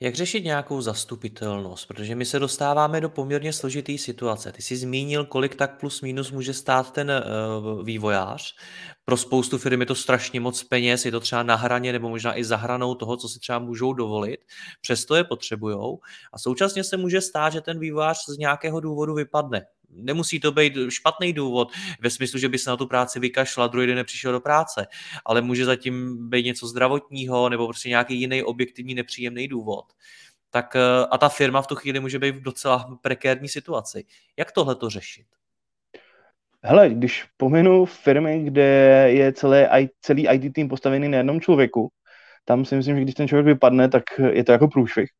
Jak 0.00 0.14
řešit 0.14 0.44
nějakou 0.44 0.80
zastupitelnost? 0.80 1.88
Protože 1.88 2.14
my 2.14 2.24
se 2.24 2.38
dostáváme 2.38 3.00
do 3.00 3.08
poměrně 3.08 3.52
složité 3.52 3.98
situace. 3.98 4.52
Ty 4.52 4.62
jsi 4.62 4.76
zmínil, 4.76 5.24
kolik 5.24 5.54
tak 5.54 5.80
plus 5.80 6.00
minus 6.02 6.30
může 6.30 6.54
stát 6.54 6.92
ten 6.92 7.10
uh, 7.10 7.84
vývojář. 7.84 8.54
Pro 9.04 9.16
spoustu 9.16 9.58
firm 9.58 9.80
je 9.80 9.86
to 9.86 9.94
strašně 9.94 10.40
moc 10.40 10.64
peněz, 10.64 11.04
je 11.04 11.10
to 11.10 11.20
třeba 11.20 11.42
na 11.42 11.56
hraně 11.56 11.92
nebo 11.92 12.08
možná 12.08 12.38
i 12.38 12.44
za 12.44 12.56
hranou 12.56 12.94
toho, 12.94 13.16
co 13.16 13.28
si 13.28 13.40
třeba 13.40 13.58
můžou 13.58 13.92
dovolit. 13.92 14.40
Přesto 14.80 15.14
je 15.14 15.24
potřebujou. 15.24 15.98
A 16.32 16.38
současně 16.38 16.84
se 16.84 16.96
může 16.96 17.20
stát, 17.20 17.52
že 17.52 17.60
ten 17.60 17.78
vývojář 17.78 18.18
z 18.28 18.38
nějakého 18.38 18.80
důvodu 18.80 19.14
vypadne 19.14 19.66
nemusí 19.92 20.40
to 20.40 20.52
být 20.52 20.72
špatný 20.88 21.32
důvod 21.32 21.72
ve 22.00 22.10
smyslu, 22.10 22.38
že 22.38 22.48
by 22.48 22.58
se 22.58 22.70
na 22.70 22.76
tu 22.76 22.86
práci 22.86 23.20
vykašla, 23.20 23.66
druhý 23.66 23.86
den 23.86 23.96
nepřišel 23.96 24.32
do 24.32 24.40
práce, 24.40 24.86
ale 25.24 25.42
může 25.42 25.64
zatím 25.64 26.28
být 26.30 26.46
něco 26.46 26.66
zdravotního 26.66 27.48
nebo 27.48 27.66
prostě 27.66 27.88
nějaký 27.88 28.20
jiný 28.20 28.42
objektivní 28.42 28.94
nepříjemný 28.94 29.48
důvod. 29.48 29.84
Tak 30.50 30.76
eh, 30.76 31.06
a 31.10 31.18
ta 31.18 31.28
firma 31.28 31.62
v 31.62 31.66
tu 31.66 31.74
chvíli 31.74 32.00
může 32.00 32.18
být 32.18 32.36
v 32.36 32.42
docela 32.42 32.98
prekérní 33.02 33.48
situaci. 33.48 34.04
Jak 34.36 34.52
tohle 34.52 34.74
to 34.74 34.90
řešit? 34.90 35.26
Hele, 36.64 36.90
když 36.90 37.24
pominu 37.36 37.84
firmy, 37.84 38.42
kde 38.44 38.62
je 39.10 39.32
celé, 39.32 39.88
celý 40.00 40.28
IT 40.28 40.52
tým 40.52 40.68
postavený 40.68 41.08
na 41.08 41.16
jednom 41.16 41.40
člověku, 41.40 41.90
tam 42.44 42.64
si 42.64 42.76
myslím, 42.76 42.96
že 42.96 43.02
když 43.02 43.14
ten 43.14 43.28
člověk 43.28 43.46
vypadne, 43.46 43.88
tak 43.88 44.02
je 44.30 44.44
to 44.44 44.52
jako 44.52 44.68
průšvih. 44.68 45.10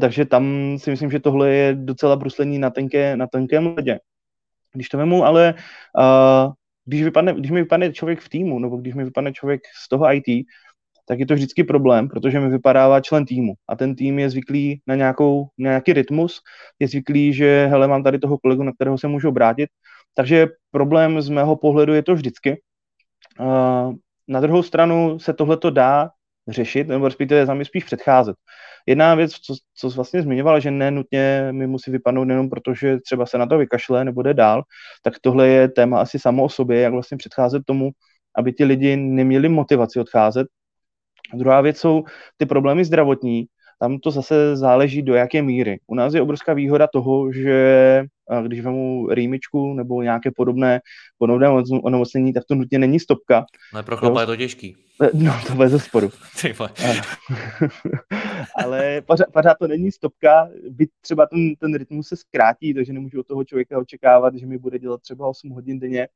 Takže 0.00 0.24
tam 0.24 0.76
si 0.78 0.90
myslím, 0.90 1.10
že 1.10 1.20
tohle 1.20 1.50
je 1.50 1.74
docela 1.74 2.16
bruslení 2.16 2.58
na, 2.58 2.70
tenké, 2.70 3.16
na 3.16 3.26
tenkém 3.26 3.74
ledě. 3.76 3.98
Když 4.72 4.88
to 4.88 4.98
vemu, 4.98 5.24
ale 5.24 5.54
uh, 5.98 6.52
když, 6.84 7.02
vypadne, 7.02 7.32
když 7.32 7.50
mi 7.50 7.62
vypadne 7.62 7.92
člověk 7.92 8.20
v 8.20 8.28
týmu, 8.28 8.58
nebo 8.58 8.76
když 8.76 8.94
mi 8.94 9.04
vypadne 9.04 9.32
člověk 9.32 9.60
z 9.84 9.88
toho 9.88 10.14
IT, 10.14 10.46
tak 11.08 11.18
je 11.18 11.26
to 11.26 11.34
vždycky 11.34 11.64
problém, 11.64 12.08
protože 12.08 12.40
mi 12.40 12.48
vypadává 12.48 13.00
člen 13.00 13.24
týmu 13.24 13.54
a 13.68 13.76
ten 13.76 13.94
tým 13.94 14.18
je 14.18 14.30
zvyklý 14.30 14.80
na, 14.86 14.94
nějakou, 14.94 15.46
na 15.58 15.70
nějaký 15.70 15.92
rytmus, 15.92 16.40
je 16.78 16.88
zvyklý, 16.88 17.32
že 17.32 17.66
hele, 17.70 17.88
mám 17.88 18.02
tady 18.02 18.18
toho 18.18 18.38
kolegu, 18.38 18.62
na 18.62 18.72
kterého 18.72 18.98
se 18.98 19.08
můžu 19.08 19.28
obrátit, 19.28 19.68
takže 20.14 20.46
problém 20.70 21.22
z 21.22 21.28
mého 21.28 21.56
pohledu 21.56 21.94
je 21.94 22.02
to 22.02 22.14
vždycky. 22.14 22.60
Uh, 23.40 23.94
na 24.28 24.40
druhou 24.40 24.62
stranu 24.62 25.18
se 25.18 25.32
tohle 25.32 25.56
to 25.56 25.70
dá 25.70 26.10
řešit, 26.48 26.88
nebo 26.88 27.04
respektive 27.04 27.46
za 27.46 27.54
mě 27.54 27.64
spíš 27.64 27.84
předcházet. 27.84 28.36
Jedna 28.86 29.14
věc, 29.14 29.32
co, 29.32 29.54
co 29.74 29.90
jsi 29.90 29.96
vlastně 29.96 30.22
zmiňoval, 30.22 30.60
že 30.60 30.70
nenutně 30.70 31.48
mi 31.50 31.66
musí 31.66 31.90
vypadnout 31.90 32.28
jenom 32.28 32.50
proto, 32.50 32.74
že 32.74 32.98
třeba 33.00 33.26
se 33.26 33.38
na 33.38 33.46
to 33.46 33.58
vykašle 33.58 34.04
nebo 34.04 34.22
jde 34.22 34.34
dál, 34.34 34.62
tak 35.02 35.14
tohle 35.20 35.48
je 35.48 35.68
téma 35.68 36.00
asi 36.00 36.18
samo 36.18 36.44
o 36.44 36.48
sobě, 36.48 36.80
jak 36.80 36.92
vlastně 36.92 37.16
předcházet 37.16 37.62
tomu, 37.66 37.90
aby 38.36 38.52
ti 38.52 38.64
lidi 38.64 38.96
neměli 38.96 39.48
motivaci 39.48 40.00
odcházet. 40.00 40.46
A 41.34 41.36
druhá 41.36 41.60
věc 41.60 41.78
jsou 41.78 42.04
ty 42.36 42.46
problémy 42.46 42.84
zdravotní, 42.84 43.46
tam 43.80 43.98
to 43.98 44.10
zase 44.10 44.56
záleží 44.56 45.02
do 45.02 45.14
jaké 45.14 45.42
míry. 45.42 45.80
U 45.86 45.94
nás 45.94 46.14
je 46.14 46.22
obrovská 46.22 46.54
výhoda 46.54 46.86
toho, 46.86 47.32
že 47.32 48.04
když 48.46 48.60
vemu 48.60 49.08
rýmičku 49.10 49.74
nebo 49.74 50.02
nějaké 50.02 50.30
podobné, 50.36 50.80
podobné 51.18 51.48
onemocnění, 51.82 52.32
tak 52.32 52.44
to 52.48 52.54
nutně 52.54 52.78
není 52.78 53.00
stopka. 53.00 53.44
No 53.74 53.82
pro 53.82 53.96
chlapa 53.96 54.20
je 54.20 54.26
to 54.26 54.36
těžký. 54.36 54.76
No, 55.12 55.32
to 55.46 55.54
bez 55.54 55.72
zesporu. 55.72 56.10
Ale 58.56 59.00
pořád, 59.00 59.26
pořád, 59.32 59.54
to 59.60 59.66
není 59.66 59.92
stopka, 59.92 60.48
byť 60.68 60.90
třeba 61.00 61.26
ten, 61.26 61.56
ten 61.56 61.74
rytmus 61.74 62.08
se 62.08 62.16
zkrátí, 62.16 62.74
takže 62.74 62.92
nemůžu 62.92 63.20
od 63.20 63.26
toho 63.26 63.44
člověka 63.44 63.78
očekávat, 63.78 64.34
že 64.34 64.46
mi 64.46 64.58
bude 64.58 64.78
dělat 64.78 65.00
třeba 65.00 65.26
8 65.28 65.50
hodin 65.50 65.78
denně, 65.78 66.08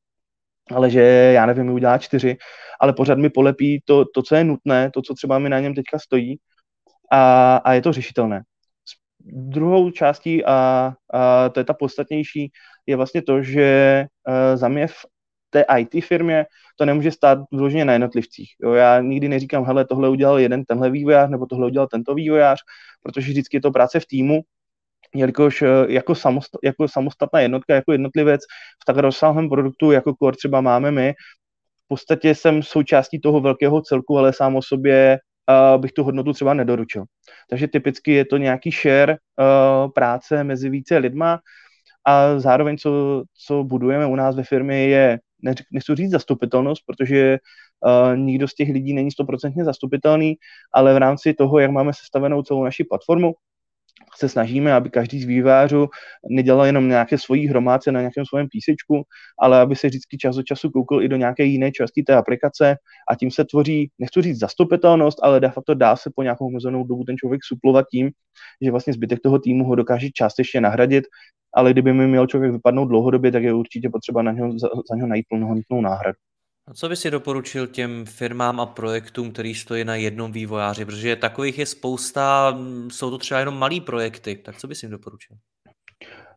ale 0.71 0.91
že 0.91 1.03
já 1.35 1.47
nevím, 1.47 1.67
mi 1.67 1.73
udělá 1.73 1.99
čtyři, 1.99 2.37
ale 2.81 2.93
pořád 2.93 3.19
mi 3.19 3.31
polepí 3.31 3.83
to, 3.85 4.05
to, 4.15 4.23
co 4.23 4.35
je 4.35 4.45
nutné, 4.45 4.91
to, 4.91 5.03
co 5.03 5.15
třeba 5.15 5.39
mi 5.39 5.49
na 5.49 5.61
něm 5.61 5.75
teďka 5.75 5.99
stojí 5.99 6.39
a, 7.13 7.57
a 7.57 7.73
je 7.73 7.83
to 7.83 7.93
řešitelné. 7.93 8.43
Druhou 9.31 9.91
částí, 9.91 10.45
a, 10.45 10.93
a 11.13 11.49
to 11.49 11.61
je 11.61 11.65
ta 11.65 11.75
podstatnější, 11.75 12.53
je 12.87 12.97
vlastně 12.97 13.23
to, 13.23 13.43
že 13.43 14.07
uh, 14.29 14.57
za 14.57 14.69
mě 14.69 14.87
v 14.87 14.95
té 15.51 15.65
IT 15.79 16.05
firmě 16.05 16.47
to 16.77 16.85
nemůže 16.85 17.11
stát 17.11 17.39
vloženě 17.53 17.85
na 17.85 17.93
jednotlivcích. 17.93 18.51
Jo, 18.63 18.73
já 18.73 19.01
nikdy 19.01 19.29
neříkám, 19.29 19.65
hele, 19.65 19.85
tohle 19.85 20.09
udělal 20.09 20.39
jeden 20.39 20.65
tenhle 20.65 20.91
vývojář, 20.91 21.31
nebo 21.31 21.47
tohle 21.47 21.67
udělal 21.67 21.89
tento 21.89 22.15
vývojář, 22.15 22.61
protože 23.03 23.31
vždycky 23.31 23.57
je 23.57 23.61
to 23.61 23.71
práce 23.71 24.01
v 24.01 24.07
týmu, 24.07 24.41
jelikož 25.15 25.63
eh, 25.63 25.69
jako, 25.89 26.15
samost, 26.15 26.51
jako 26.65 26.89
samostatná 26.89 27.41
jednotka, 27.41 27.75
jako 27.75 27.93
jednotlivec 27.93 28.41
v 28.83 28.85
tak 28.87 28.97
rozsáhlém 28.97 29.49
produktu, 29.49 29.91
jako 29.91 30.15
Core 30.23 30.37
třeba 30.37 30.61
máme 30.61 30.91
my, 30.91 31.15
v 31.85 31.89
podstatě 31.89 32.35
jsem 32.35 32.63
součástí 32.63 33.21
toho 33.21 33.41
velkého 33.41 33.83
celku, 33.83 34.19
ale 34.19 34.33
sám 34.33 34.57
o 34.57 34.63
sobě 34.63 35.19
uh, 35.49 35.81
bych 35.81 35.93
tu 35.93 36.03
hodnotu 36.03 36.33
třeba 36.33 36.55
nedoručil. 36.55 37.05
Takže 37.51 37.69
typicky 37.69 38.13
je 38.13 38.25
to 38.25 38.37
nějaký 38.37 38.71
share 38.71 39.17
uh, 39.17 39.91
práce 39.93 40.45
mezi 40.45 40.71
více 40.71 40.99
lidma 40.99 41.41
a 42.07 42.39
zároveň, 42.39 42.77
co, 42.77 43.23
co 43.47 43.65
budujeme 43.65 44.07
u 44.07 44.15
nás 44.15 44.37
ve 44.37 44.43
firmě, 44.45 44.89
je, 44.89 45.19
nechci 45.73 45.95
říct 45.95 46.11
zastupitelnost, 46.11 46.83
protože 46.87 47.39
uh, 47.87 48.17
nikdo 48.17 48.49
z 48.49 48.55
těch 48.55 48.69
lidí 48.69 48.95
není 48.95 49.11
stoprocentně 49.11 49.65
zastupitelný, 49.65 50.35
ale 50.75 50.95
v 50.95 50.97
rámci 50.97 51.35
toho, 51.35 51.59
jak 51.59 51.71
máme 51.71 51.93
sestavenou 51.93 52.43
celou 52.43 52.65
naši 52.65 52.85
platformu, 52.85 53.35
se 54.17 54.29
snažíme, 54.29 54.73
aby 54.73 54.91
každý 54.91 55.21
z 55.21 55.25
vývářů 55.25 55.89
nedělal 56.31 56.67
jenom 56.67 56.89
nějaké 56.89 57.19
svojí 57.19 57.49
hromádce 57.49 57.93
na 57.93 58.01
nějakém 58.01 58.25
svém 58.27 58.49
písečku, 58.49 59.03
ale 59.39 59.61
aby 59.61 59.77
se 59.77 59.87
vždycky 59.87 60.19
čas 60.19 60.39
od 60.39 60.43
času 60.43 60.71
koukal 60.71 61.03
i 61.03 61.09
do 61.09 61.17
nějaké 61.17 61.45
jiné 61.45 61.73
části 61.73 62.03
té 62.03 62.15
aplikace 62.15 62.77
a 63.11 63.15
tím 63.15 63.31
se 63.31 63.45
tvoří, 63.45 63.91
nechci 63.99 64.23
říct 64.23 64.39
zastupitelnost, 64.39 65.19
ale 65.23 65.41
de 65.41 65.51
facto 65.51 65.75
dá 65.75 65.97
se 65.97 66.11
po 66.15 66.23
nějakou 66.23 66.47
omezenou 66.47 66.85
dobu 66.85 67.05
ten 67.05 67.17
člověk 67.17 67.41
suplovat 67.45 67.87
tím, 67.91 68.11
že 68.65 68.71
vlastně 68.71 68.93
zbytek 68.93 69.21
toho 69.21 69.39
týmu 69.39 69.65
ho 69.65 69.75
dokáže 69.75 70.09
částečně 70.15 70.61
nahradit, 70.61 71.05
ale 71.55 71.73
kdyby 71.73 71.93
mi 71.93 72.07
měl 72.07 72.27
člověk 72.27 72.53
vypadnout 72.53 72.89
dlouhodobě, 72.89 73.33
tak 73.33 73.43
je 73.43 73.53
určitě 73.53 73.91
potřeba 73.91 74.23
na 74.23 74.33
něho, 74.33 74.59
za, 74.59 74.69
za 74.91 74.97
něho 74.97 75.09
najít 75.09 75.27
plnohodnotnou 75.29 75.81
náhradu. 75.81 76.28
A 76.71 76.75
co 76.75 76.89
by 76.89 76.97
si 76.97 77.11
doporučil 77.11 77.67
těm 77.67 78.05
firmám 78.07 78.61
a 78.61 78.67
projektům, 78.67 79.33
který 79.33 79.55
stojí 79.55 79.85
na 79.85 79.95
jednom 79.95 80.33
vývojáři? 80.33 80.85
Protože 80.85 81.17
takových 81.17 81.59
je 81.59 81.67
spousta, 81.67 82.59
jsou 82.89 83.11
to 83.11 83.19
třeba 83.19 83.41
jenom 83.41 83.59
malý 83.59 83.81
projekty, 83.81 84.37
tak 84.37 84.57
co 84.57 84.69
bys 84.69 84.83
jim 84.83 84.91
doporučil? 84.91 85.37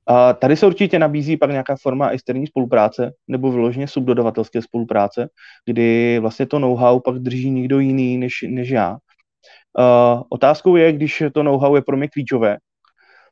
A 0.07 0.33
tady 0.33 0.55
se 0.55 0.65
určitě 0.65 0.99
nabízí 0.99 1.37
pak 1.37 1.49
nějaká 1.49 1.75
forma 1.81 2.09
externí 2.09 2.47
spolupráce 2.47 3.11
nebo 3.27 3.51
vyloženě 3.51 3.87
subdodavatelské 3.87 4.61
spolupráce, 4.61 5.29
kdy 5.65 6.19
vlastně 6.19 6.45
to 6.45 6.59
know-how 6.59 6.99
pak 6.99 7.15
drží 7.15 7.49
někdo 7.49 7.79
jiný 7.79 8.17
než, 8.17 8.33
než 8.47 8.69
já. 8.69 8.91
Uh, 8.91 10.21
otázkou 10.29 10.75
je, 10.75 10.91
když 10.91 11.23
to 11.33 11.43
know-how 11.43 11.75
je 11.75 11.81
pro 11.81 11.97
mě 11.97 12.07
klíčové, 12.07 12.57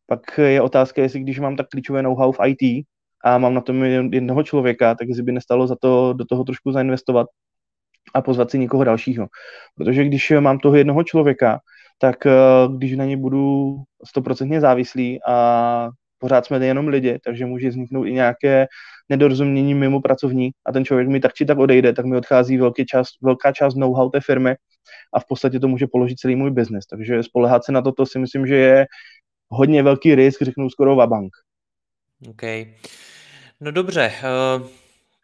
pak 0.07 0.37
je 0.37 0.61
otázka, 0.61 1.01
jestli 1.01 1.19
když 1.19 1.39
mám 1.39 1.55
tak 1.55 1.67
klíčové 1.67 2.03
know-how 2.03 2.31
v 2.31 2.39
IT, 2.45 2.85
a 3.23 3.37
mám 3.37 3.53
na 3.53 3.61
tom 3.61 3.83
jednoho 3.83 4.43
člověka, 4.43 4.95
tak 4.95 5.07
by 5.21 5.31
nestalo 5.31 5.67
za 5.67 5.75
to 5.81 6.13
do 6.13 6.25
toho 6.25 6.43
trošku 6.43 6.71
zainvestovat 6.71 7.27
a 8.13 8.21
pozvat 8.21 8.51
si 8.51 8.59
někoho 8.59 8.83
dalšího. 8.83 9.27
Protože 9.75 10.03
když 10.03 10.33
mám 10.39 10.59
toho 10.59 10.75
jednoho 10.75 11.03
člověka, 11.03 11.59
tak 11.97 12.25
eh, 12.25 12.31
když 12.77 12.95
na 12.95 13.05
ně 13.05 13.17
budu 13.17 13.75
stoprocentně 14.05 14.61
závislý 14.61 15.19
a 15.27 15.89
pořád 16.19 16.45
jsme 16.45 16.65
jenom 16.65 16.87
lidi, 16.87 17.19
takže 17.23 17.45
může 17.45 17.69
vzniknout 17.69 18.05
i 18.05 18.13
nějaké 18.13 18.67
nedorozumění 19.09 19.73
mimo 19.73 20.01
pracovní 20.01 20.51
a 20.65 20.71
ten 20.71 20.85
člověk 20.85 21.07
mi 21.07 21.19
tak 21.19 21.33
či 21.33 21.45
tak 21.45 21.57
odejde, 21.57 21.93
tak 21.93 22.05
mi 22.05 22.17
odchází 22.17 22.57
velký 22.57 22.85
část, 22.85 23.09
velká 23.21 23.51
část 23.51 23.75
know-how 23.75 24.09
té 24.09 24.19
firmy 24.21 24.55
a 25.13 25.19
v 25.19 25.25
podstatě 25.29 25.59
to 25.59 25.67
může 25.67 25.87
položit 25.87 26.19
celý 26.19 26.35
můj 26.35 26.51
biznis. 26.51 26.85
Takže 26.85 27.23
spolehat 27.23 27.65
se 27.65 27.71
na 27.71 27.81
toto 27.81 28.05
si 28.05 28.19
myslím, 28.19 28.47
že 28.47 28.55
je 28.55 28.85
hodně 29.49 29.83
velký 29.83 30.15
risk, 30.15 30.41
řeknu 30.41 30.69
skoro 30.69 30.95
vabank. 30.95 31.31
OK. 32.29 32.41
No 33.61 33.71
dobře, 33.71 34.01
eh, 34.01 34.63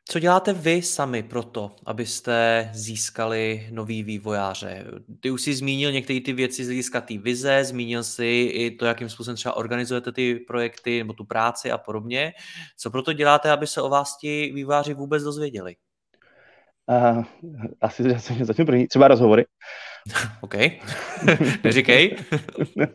co 0.07 0.19
děláte 0.19 0.53
vy 0.53 0.81
sami 0.81 1.23
pro 1.23 1.43
to, 1.43 1.71
abyste 1.85 2.69
získali 2.73 3.67
nový 3.71 4.03
vývojáře? 4.03 4.85
Ty 5.19 5.31
už 5.31 5.41
jsi 5.41 5.55
zmínil 5.55 5.91
některé 5.91 6.21
ty 6.21 6.33
věci 6.33 6.63
z 6.63 6.67
hlediska 6.67 7.01
té 7.01 7.17
vize, 7.17 7.63
zmínil 7.63 8.03
si 8.03 8.25
i 8.53 8.71
to, 8.71 8.85
jakým 8.85 9.09
způsobem 9.09 9.35
třeba 9.35 9.55
organizujete 9.55 10.11
ty 10.11 10.35
projekty 10.35 10.97
nebo 10.97 11.13
tu 11.13 11.25
práci 11.25 11.71
a 11.71 11.77
podobně. 11.77 12.33
Co 12.77 12.91
proto 12.91 13.13
děláte, 13.13 13.51
aby 13.51 13.67
se 13.67 13.81
o 13.81 13.89
vás 13.89 14.17
ti 14.17 14.51
vývojáři 14.55 14.93
vůbec 14.93 15.23
dozvěděli? 15.23 15.75
Uh, 16.87 17.23
asi 17.81 18.03
začnu 18.41 18.65
první, 18.65 18.87
třeba 18.87 19.07
rozhovory. 19.07 19.45
OK, 20.41 20.55
neříkej. 21.63 22.17
uh, 22.77 22.85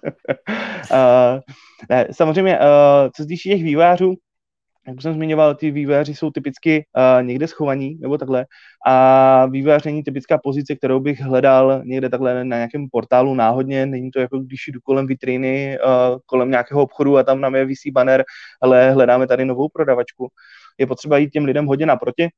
ne, 1.90 2.08
samozřejmě, 2.12 2.58
uh, 2.58 2.64
co 3.16 3.22
se 3.22 3.26
týče 3.26 3.48
těch 3.48 3.62
vývojářů, 3.62 4.14
jak 4.90 5.02
jsem 5.02 5.14
zmiňoval, 5.14 5.54
ty 5.54 5.70
vývojáři 5.70 6.14
jsou 6.14 6.30
typicky 6.30 6.84
uh, 6.96 7.26
někde 7.26 7.46
schovaní 7.46 7.98
nebo 8.00 8.18
takhle. 8.18 8.46
A 8.86 9.46
vývojář 9.46 9.84
není 9.84 10.02
typická 10.02 10.38
pozice, 10.38 10.76
kterou 10.76 11.00
bych 11.00 11.20
hledal 11.20 11.82
někde 11.84 12.08
takhle 12.08 12.44
na 12.44 12.56
nějakém 12.56 12.86
portálu 12.92 13.34
náhodně, 13.34 13.86
není 13.86 14.10
to 14.10 14.20
jako 14.20 14.38
když 14.38 14.60
jdu 14.68 14.80
kolem 14.80 15.06
vitriny, 15.06 15.78
uh, 15.84 16.18
kolem 16.26 16.50
nějakého 16.50 16.82
obchodu 16.82 17.18
a 17.18 17.22
tam 17.22 17.40
na 17.40 17.48
mě 17.48 17.64
vysí 17.64 17.90
banner, 17.90 18.24
ale 18.62 18.90
hledáme 18.90 19.26
tady 19.26 19.44
novou 19.44 19.68
prodavačku. 19.68 20.28
Je 20.78 20.86
potřeba 20.86 21.18
jít 21.18 21.30
těm 21.30 21.44
lidem 21.44 21.66
hodně 21.66 21.86
naproti. 21.86 22.28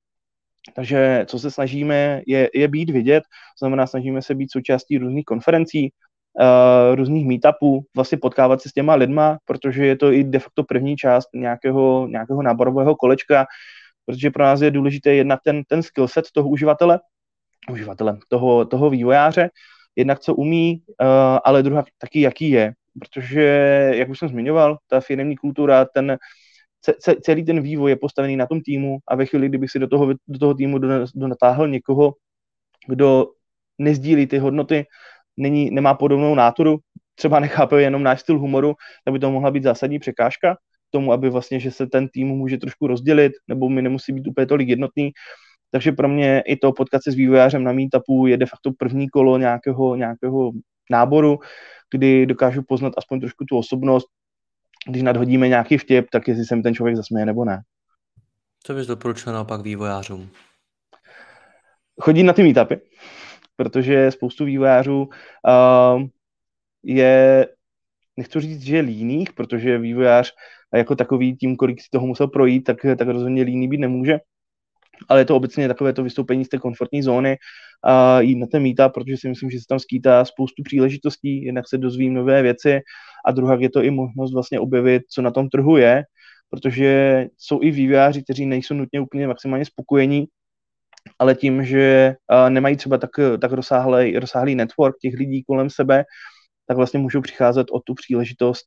Takže 0.74 1.24
co 1.28 1.38
se 1.38 1.50
snažíme, 1.50 2.22
je, 2.26 2.50
je 2.54 2.68
být 2.68 2.90
vidět, 2.90 3.24
znamená, 3.58 3.86
snažíme 3.86 4.22
se 4.22 4.34
být 4.34 4.52
součástí 4.52 4.98
různých 4.98 5.24
konferencí, 5.24 5.92
uh, 6.40 6.94
různých 6.94 7.26
meetupů, 7.26 7.84
vlastně 7.96 8.18
potkávat 8.18 8.62
se 8.62 8.68
s 8.68 8.72
těma 8.72 8.94
lidma, 8.94 9.38
protože 9.44 9.86
je 9.86 9.96
to 9.96 10.12
i 10.12 10.24
de 10.24 10.38
facto 10.38 10.64
první 10.64 10.96
část 10.96 11.28
nějakého, 11.34 12.06
nějakého 12.08 12.42
náborového 12.42 12.96
kolečka, 12.96 13.46
protože 14.06 14.30
pro 14.30 14.44
nás 14.44 14.60
je 14.60 14.70
důležité 14.70 15.14
jednak 15.14 15.40
ten, 15.44 15.62
ten 15.64 15.82
skillset 15.82 16.24
toho 16.34 16.48
uživatele, 16.48 17.00
uživatele, 17.70 18.18
toho, 18.28 18.64
toho 18.64 18.90
vývojáře, 18.90 19.50
jednak 19.96 20.20
co 20.20 20.34
umí, 20.34 20.82
uh, 20.88 21.06
ale 21.44 21.62
druhá 21.62 21.84
taky 21.98 22.20
jaký 22.20 22.50
je, 22.50 22.72
protože, 22.98 23.42
jak 23.94 24.08
už 24.08 24.18
jsem 24.18 24.28
zmiňoval, 24.28 24.78
ta 24.88 25.00
firmní 25.00 25.36
kultura, 25.36 25.84
ten, 25.84 26.18
celý 27.22 27.44
ten 27.44 27.60
vývoj 27.62 27.90
je 27.90 27.96
postavený 27.96 28.36
na 28.36 28.46
tom 28.46 28.60
týmu 28.60 28.98
a 29.08 29.16
ve 29.16 29.26
chvíli, 29.26 29.48
kdybych 29.48 29.70
si 29.70 29.78
do 29.78 29.88
toho, 29.88 30.06
do 30.28 30.38
toho 30.38 30.54
týmu 30.54 30.78
donatáhl 31.14 31.68
někoho, 31.68 32.14
kdo 32.88 33.26
nezdílí 33.78 34.26
ty 34.26 34.38
hodnoty, 34.38 34.86
není, 35.36 35.70
nemá 35.70 35.94
podobnou 35.94 36.34
náturu, 36.34 36.78
třeba 37.14 37.40
nechápe 37.40 37.82
jenom 37.82 38.02
náš 38.02 38.20
styl 38.20 38.38
humoru, 38.38 38.74
tak 39.04 39.12
by 39.12 39.18
to 39.18 39.30
mohla 39.30 39.50
být 39.50 39.62
zásadní 39.62 39.98
překážka 39.98 40.56
tomu, 40.90 41.12
aby 41.12 41.30
vlastně, 41.30 41.60
že 41.60 41.70
se 41.70 41.86
ten 41.86 42.08
tým 42.08 42.28
může 42.28 42.58
trošku 42.58 42.86
rozdělit, 42.86 43.32
nebo 43.48 43.68
mi 43.68 43.82
nemusí 43.82 44.12
být 44.12 44.26
úplně 44.26 44.46
tolik 44.46 44.68
jednotný. 44.68 45.10
Takže 45.70 45.92
pro 45.92 46.08
mě 46.08 46.42
i 46.46 46.56
to 46.56 46.72
potkat 46.72 47.02
se 47.02 47.12
s 47.12 47.14
vývojářem 47.14 47.64
na 47.64 47.72
meetupu 47.72 48.26
je 48.26 48.36
de 48.36 48.46
facto 48.46 48.70
první 48.78 49.08
kolo 49.08 49.38
nějakého, 49.38 49.96
nějakého 49.96 50.52
náboru, 50.90 51.38
kdy 51.90 52.26
dokážu 52.26 52.62
poznat 52.68 52.92
aspoň 52.96 53.20
trošku 53.20 53.44
tu 53.44 53.58
osobnost, 53.58 54.06
když 54.88 55.02
nadhodíme 55.02 55.48
nějaký 55.48 55.78
vtip, 55.78 56.06
tak 56.10 56.28
jestli 56.28 56.44
se 56.44 56.56
mi 56.56 56.62
ten 56.62 56.74
člověk 56.74 56.96
zasměje 56.96 57.26
nebo 57.26 57.44
ne. 57.44 57.62
Co 58.62 58.74
bys 58.74 58.86
doporučil 58.86 59.32
naopak 59.32 59.60
vývojářům? 59.60 60.30
Chodí 62.00 62.22
na 62.22 62.32
ty 62.32 62.42
meetupy, 62.42 62.74
protože 63.56 64.10
spoustu 64.10 64.44
vývojářů 64.44 65.02
uh, 65.02 66.02
je, 66.82 67.46
nechci 68.16 68.40
říct, 68.40 68.62
že 68.62 68.80
líných, 68.80 69.32
protože 69.32 69.78
vývojář 69.78 70.32
jako 70.74 70.96
takový 70.96 71.36
tím, 71.36 71.56
kolik 71.56 71.80
si 71.80 71.88
toho 71.92 72.06
musel 72.06 72.28
projít, 72.28 72.60
tak, 72.60 72.76
tak 72.98 73.08
rozhodně 73.08 73.42
líný 73.42 73.68
být 73.68 73.78
nemůže. 73.78 74.18
Ale 75.08 75.20
je 75.20 75.24
to 75.24 75.36
obecně 75.36 75.68
takové 75.68 75.92
to 75.92 76.02
vystoupení 76.02 76.44
z 76.44 76.48
té 76.48 76.58
komfortní 76.58 77.02
zóny 77.02 77.36
a 77.84 78.20
jít 78.20 78.36
na 78.36 78.46
ten 78.46 78.62
meetup, 78.62 78.92
protože 78.94 79.16
si 79.16 79.28
myslím, 79.28 79.50
že 79.50 79.58
se 79.58 79.64
tam 79.68 79.78
skýtá 79.78 80.24
spoustu 80.24 80.62
příležitostí, 80.62 81.44
jednak 81.44 81.68
se 81.68 81.78
dozvím 81.78 82.14
nové 82.14 82.42
věci 82.42 82.80
a 83.26 83.32
druhá 83.32 83.54
je 83.54 83.70
to 83.70 83.82
i 83.82 83.90
možnost 83.90 84.32
vlastně 84.32 84.60
objevit, 84.60 85.02
co 85.10 85.22
na 85.22 85.30
tom 85.30 85.48
trhu 85.48 85.76
je, 85.76 86.02
protože 86.50 87.26
jsou 87.38 87.62
i 87.62 87.70
vývojáři, 87.70 88.22
kteří 88.22 88.46
nejsou 88.46 88.74
nutně 88.74 89.00
úplně 89.00 89.26
maximálně 89.26 89.64
spokojení, 89.64 90.26
ale 91.18 91.34
tím, 91.34 91.64
že 91.64 92.14
nemají 92.48 92.76
třeba 92.76 92.98
tak, 92.98 93.10
tak 93.40 93.52
rozsáhlý, 93.52 94.18
rozsáhlý 94.18 94.54
network 94.54 94.98
těch 94.98 95.14
lidí 95.14 95.42
kolem 95.42 95.70
sebe, 95.70 96.04
tak 96.66 96.76
vlastně 96.76 97.00
můžou 97.00 97.20
přicházet 97.20 97.66
o 97.72 97.80
tu 97.80 97.94
příležitost 97.94 98.64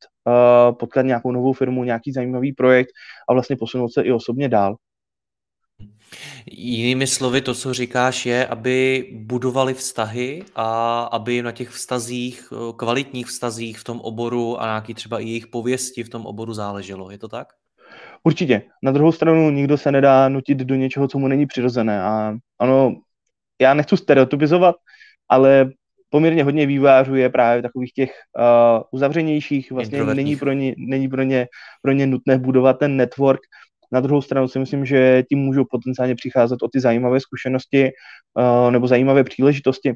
potkat 0.79 1.01
nějakou 1.01 1.31
novou 1.31 1.53
firmu, 1.53 1.83
nějaký 1.83 2.11
zajímavý 2.11 2.53
projekt 2.53 2.89
a 3.29 3.33
vlastně 3.33 3.55
posunout 3.55 3.93
se 3.93 4.01
i 4.01 4.11
osobně 4.11 4.49
dál. 4.49 4.75
Jinými 6.51 7.07
slovy, 7.07 7.41
to, 7.41 7.53
co 7.53 7.73
říkáš, 7.73 8.25
je, 8.25 8.47
aby 8.47 9.09
budovali 9.13 9.73
vztahy 9.73 10.43
a 10.55 11.01
aby 11.03 11.41
na 11.41 11.51
těch 11.51 11.69
vztazích, 11.69 12.53
kvalitních 12.77 13.27
vztazích 13.27 13.79
v 13.79 13.83
tom 13.83 13.99
oboru 13.99 14.61
a 14.61 14.65
nějaký 14.65 14.93
třeba 14.93 15.19
i 15.19 15.25
jejich 15.25 15.47
pověsti 15.47 16.03
v 16.03 16.09
tom 16.09 16.25
oboru 16.25 16.53
záleželo. 16.53 17.11
Je 17.11 17.17
to 17.17 17.27
tak? 17.27 17.47
Určitě. 18.25 18.61
Na 18.83 18.91
druhou 18.91 19.11
stranu 19.11 19.49
nikdo 19.49 19.77
se 19.77 19.91
nedá 19.91 20.29
nutit 20.29 20.57
do 20.57 20.75
něčeho, 20.75 21.07
co 21.07 21.19
mu 21.19 21.27
není 21.27 21.45
přirozené. 21.45 22.01
A 22.01 22.35
ano, 22.59 22.95
já 23.61 23.73
nechci 23.73 23.97
stereotypizovat, 23.97 24.75
ale 25.29 25.69
poměrně 26.09 26.43
hodně 26.43 26.65
vývářů 26.65 27.15
je 27.15 27.29
právě 27.29 27.61
takových 27.61 27.91
těch 27.93 28.11
uh, 28.37 28.83
uzavřenějších, 28.91 29.71
vlastně 29.71 30.03
není 30.03 30.35
pro, 30.35 30.51
ně, 30.51 30.75
není 30.77 31.07
pro 31.09 31.23
ně, 31.23 31.47
pro 31.81 31.91
ně 31.91 32.07
nutné 32.07 32.37
budovat 32.37 32.79
ten 32.79 32.97
network. 32.97 33.39
Na 33.91 33.99
druhou 33.99 34.21
stranu 34.21 34.47
si 34.47 34.59
myslím, 34.59 34.85
že 34.85 35.23
tím 35.29 35.39
můžou 35.39 35.63
potenciálně 35.71 36.15
přicházet 36.15 36.63
o 36.63 36.67
ty 36.67 36.79
zajímavé 36.79 37.19
zkušenosti 37.19 37.91
uh, 38.39 38.71
nebo 38.71 38.87
zajímavé 38.87 39.23
příležitosti, 39.23 39.93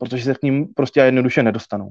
protože 0.00 0.24
se 0.24 0.34
k 0.34 0.42
ním 0.42 0.66
prostě 0.76 1.02
a 1.02 1.04
jednoduše 1.04 1.42
nedostanou. 1.42 1.88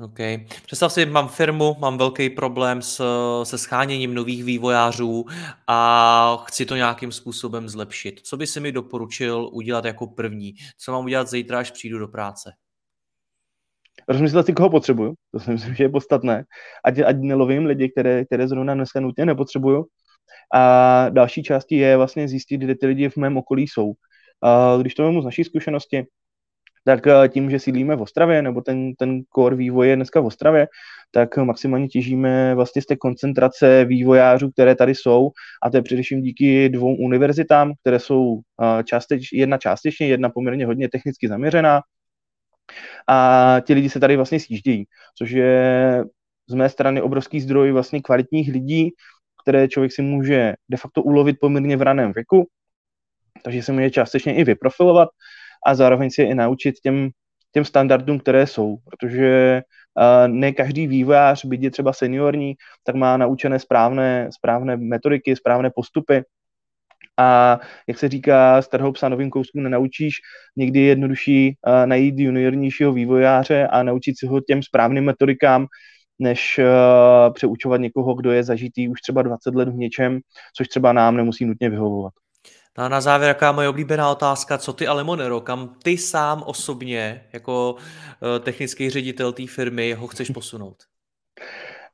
OK. 0.00 0.18
Představ 0.66 0.92
si, 0.92 1.06
mám 1.06 1.28
firmu, 1.28 1.76
mám 1.78 1.98
velký 1.98 2.30
problém 2.30 2.82
s, 2.82 3.02
se 3.42 3.58
scháněním 3.58 4.14
nových 4.14 4.44
vývojářů 4.44 5.24
a 5.66 6.44
chci 6.46 6.66
to 6.66 6.76
nějakým 6.76 7.12
způsobem 7.12 7.68
zlepšit. 7.68 8.20
Co 8.20 8.36
by 8.36 8.46
si 8.46 8.60
mi 8.60 8.72
doporučil 8.72 9.50
udělat 9.52 9.84
jako 9.84 10.06
první? 10.06 10.54
Co 10.78 10.92
mám 10.92 11.04
udělat 11.04 11.28
zítra, 11.28 11.58
až 11.58 11.70
přijdu 11.70 11.98
do 11.98 12.08
práce? 12.08 12.52
Rozmyslet 14.08 14.46
si, 14.46 14.52
koho 14.52 14.70
potřebuju. 14.70 15.14
To 15.32 15.40
si 15.40 15.50
myslím, 15.50 15.74
že 15.74 15.84
je 15.84 15.88
podstatné. 15.88 16.44
Ať, 16.84 16.98
ať 16.98 17.16
nelovím 17.18 17.66
lidi, 17.66 17.88
které, 17.88 18.24
které 18.24 18.48
zrovna 18.48 18.74
dneska 18.74 19.00
nutně 19.00 19.26
nepotřebuju. 19.26 19.86
A 20.54 21.08
další 21.08 21.42
částí 21.42 21.76
je 21.76 21.96
vlastně 21.96 22.28
zjistit, 22.28 22.58
kde 22.58 22.74
ty 22.74 22.86
lidi 22.86 23.08
v 23.08 23.16
mém 23.16 23.36
okolí 23.36 23.68
jsou. 23.68 23.92
A 24.42 24.76
když 24.80 24.94
to 24.94 25.12
mám 25.12 25.22
z 25.22 25.24
naší 25.24 25.44
zkušenosti, 25.44 26.06
tak 26.86 27.06
eh, 27.06 27.28
tím, 27.28 27.50
že 27.50 27.58
sídlíme 27.58 27.96
v 27.96 28.02
Ostravě, 28.02 28.42
nebo 28.42 28.60
ten, 28.60 28.94
ten 28.94 29.22
core 29.34 29.56
vývoje 29.56 29.90
je 29.90 29.96
dneska 29.96 30.20
v 30.20 30.26
Ostravě, 30.26 30.68
tak 31.10 31.36
maximálně 31.36 31.88
těžíme 31.88 32.54
vlastně 32.54 32.82
z 32.82 32.86
té 32.86 32.96
koncentrace 32.96 33.84
vývojářů, 33.84 34.50
které 34.50 34.74
tady 34.74 34.94
jsou, 34.94 35.30
a 35.62 35.70
to 35.70 35.76
je 35.76 35.82
především 35.82 36.22
díky 36.22 36.68
dvou 36.68 36.96
univerzitám, 36.96 37.72
které 37.80 37.98
jsou 37.98 38.40
eh, 38.62 38.84
částeč, 38.84 39.32
jedna 39.32 39.58
částečně, 39.58 40.06
jedna 40.06 40.28
poměrně 40.28 40.66
hodně 40.66 40.88
technicky 40.88 41.28
zaměřená, 41.28 41.80
a 43.08 43.56
ti 43.66 43.74
lidi 43.74 43.90
se 43.90 44.00
tady 44.00 44.16
vlastně 44.16 44.40
sjíždějí, 44.40 44.84
což 45.18 45.30
je 45.30 46.04
z 46.48 46.54
mé 46.54 46.68
strany 46.68 47.02
obrovský 47.02 47.40
zdroj 47.40 47.72
vlastně 47.72 48.02
kvalitních 48.02 48.52
lidí, 48.52 48.90
které 49.42 49.68
člověk 49.68 49.92
si 49.92 50.02
může 50.02 50.54
de 50.68 50.76
facto 50.76 51.02
ulovit 51.02 51.36
poměrně 51.40 51.76
v 51.76 51.82
raném 51.82 52.12
věku, 52.12 52.46
takže 53.42 53.62
se 53.62 53.72
může 53.72 53.90
částečně 53.90 54.34
i 54.34 54.44
vyprofilovat 54.44 55.08
a 55.66 55.74
zároveň 55.74 56.10
si 56.10 56.22
i 56.22 56.34
naučit 56.34 56.74
těm, 56.82 57.10
těm 57.52 57.64
standardům, 57.64 58.18
které 58.18 58.46
jsou, 58.46 58.76
protože 58.84 59.62
ne 60.26 60.52
každý 60.52 60.86
vývojář, 60.86 61.44
byť 61.44 61.62
je 61.62 61.70
třeba 61.70 61.92
seniorní, 61.92 62.54
tak 62.84 62.94
má 62.94 63.16
naučené 63.16 63.58
správné, 63.58 64.28
správné 64.32 64.76
metodiky, 64.76 65.36
správné 65.36 65.70
postupy, 65.74 66.22
a 67.18 67.60
jak 67.88 67.98
se 67.98 68.08
říká, 68.08 68.62
starého 68.62 68.92
psa 68.92 69.08
novým 69.08 69.30
kouskům 69.30 69.62
nenaučíš, 69.62 70.14
někdy 70.56 70.80
je 70.80 70.86
jednodušší 70.86 71.56
uh, 71.66 71.86
najít 71.86 72.18
juniornějšího 72.18 72.92
vývojáře 72.92 73.66
a 73.66 73.82
naučit 73.82 74.18
si 74.18 74.26
ho 74.26 74.40
těm 74.40 74.62
správným 74.62 75.04
metodikám, 75.04 75.66
než 76.18 76.58
uh, 76.58 77.34
přeučovat 77.34 77.80
někoho, 77.80 78.14
kdo 78.14 78.32
je 78.32 78.44
zažitý 78.44 78.88
už 78.88 79.00
třeba 79.00 79.22
20 79.22 79.54
let 79.54 79.68
v 79.68 79.74
něčem, 79.74 80.20
což 80.56 80.68
třeba 80.68 80.92
nám 80.92 81.16
nemusí 81.16 81.44
nutně 81.44 81.70
vyhovovat. 81.70 82.12
No 82.78 82.84
a 82.84 82.88
na 82.88 83.00
závěr, 83.00 83.28
jaká 83.28 83.52
moje 83.52 83.68
oblíbená 83.68 84.10
otázka, 84.10 84.58
co 84.58 84.72
ty 84.72 84.86
ale 84.86 85.04
Monero, 85.04 85.40
kam 85.40 85.76
ty 85.82 85.98
sám 85.98 86.42
osobně 86.42 87.24
jako 87.32 87.72
uh, 87.72 88.44
technický 88.44 88.90
ředitel 88.90 89.32
té 89.32 89.46
firmy 89.46 89.92
ho 89.92 90.06
chceš 90.06 90.30
posunout? 90.30 90.76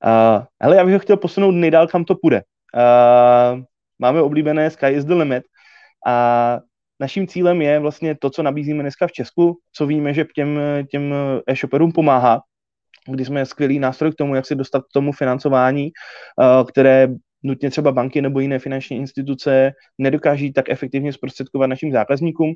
Uh, 0.05 0.45
hele, 0.62 0.77
já 0.77 0.85
bych 0.85 0.95
ho 0.95 1.01
chtěl 1.01 1.16
posunout 1.16 1.51
nejdál, 1.51 1.88
kam 1.88 2.05
to 2.05 2.14
půjde. 2.14 2.42
Uh, 2.75 3.61
máme 3.99 4.23
oblíbené 4.23 4.71
Sky 4.71 4.87
is 4.87 5.05
the 5.05 5.14
limit 5.14 5.45
a 6.07 6.59
naším 7.01 7.27
cílem 7.27 7.62
je 7.62 7.79
vlastně 7.79 8.16
to, 8.21 8.31
co 8.31 8.42
nabízíme 8.42 8.83
dneska 8.83 9.07
v 9.07 9.12
Česku, 9.12 9.59
co 9.73 9.87
víme, 9.87 10.14
že 10.14 10.25
těm, 10.35 10.61
těm 10.90 11.14
e-shopperům 11.47 11.92
pomáhá, 11.92 12.40
kdy 13.07 13.25
jsme 13.25 13.47
skvělý 13.47 13.79
nástroj 13.79 14.12
k 14.12 14.14
tomu, 14.14 14.35
jak 14.35 14.47
se 14.47 14.55
dostat 14.55 14.81
k 14.81 14.92
tomu 14.92 15.12
financování, 15.12 15.90
které 16.68 17.09
nutně 17.43 17.71
třeba 17.71 17.93
banky 17.93 18.23
nebo 18.23 18.41
jiné 18.41 18.59
finanční 18.59 18.97
instituce 18.97 19.73
nedokáží 19.99 20.53
tak 20.53 20.71
efektivně 20.71 21.13
zprostředkovat 21.13 21.71
našim 21.71 21.93
zákazníkům, 21.93 22.53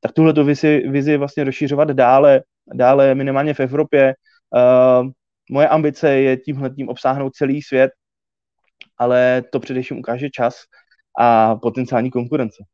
tak 0.00 0.12
tuhle 0.12 0.32
vizi, 0.44 0.82
vizi 0.88 1.16
vlastně 1.16 1.44
rozšířovat 1.44 1.90
dále, 1.90 2.42
dále 2.74 3.14
minimálně 3.14 3.54
v 3.54 3.60
Evropě. 3.60 4.14
Uh, 4.56 5.10
moje 5.50 5.68
ambice 5.68 6.10
je 6.10 6.36
tímhle 6.36 6.70
tím 6.70 6.88
obsáhnout 6.88 7.34
celý 7.34 7.62
svět, 7.62 7.90
ale 8.98 9.42
to 9.52 9.60
především 9.60 9.98
ukáže 9.98 10.30
čas 10.30 10.54
a 11.20 11.56
potenciální 11.56 12.10
konkurence. 12.10 12.64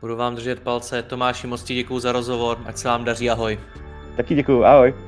Budu 0.00 0.16
vám 0.16 0.34
držet 0.34 0.60
palce. 0.60 1.02
Tomáši, 1.02 1.46
moc 1.46 1.64
ti 1.64 1.74
děkuju 1.74 2.00
za 2.00 2.12
rozhovor. 2.12 2.58
Ať 2.66 2.76
se 2.76 2.88
vám 2.88 3.04
daří. 3.04 3.30
Ahoj. 3.30 3.58
Taky 4.16 4.34
děkuju. 4.34 4.64
Ahoj. 4.64 5.07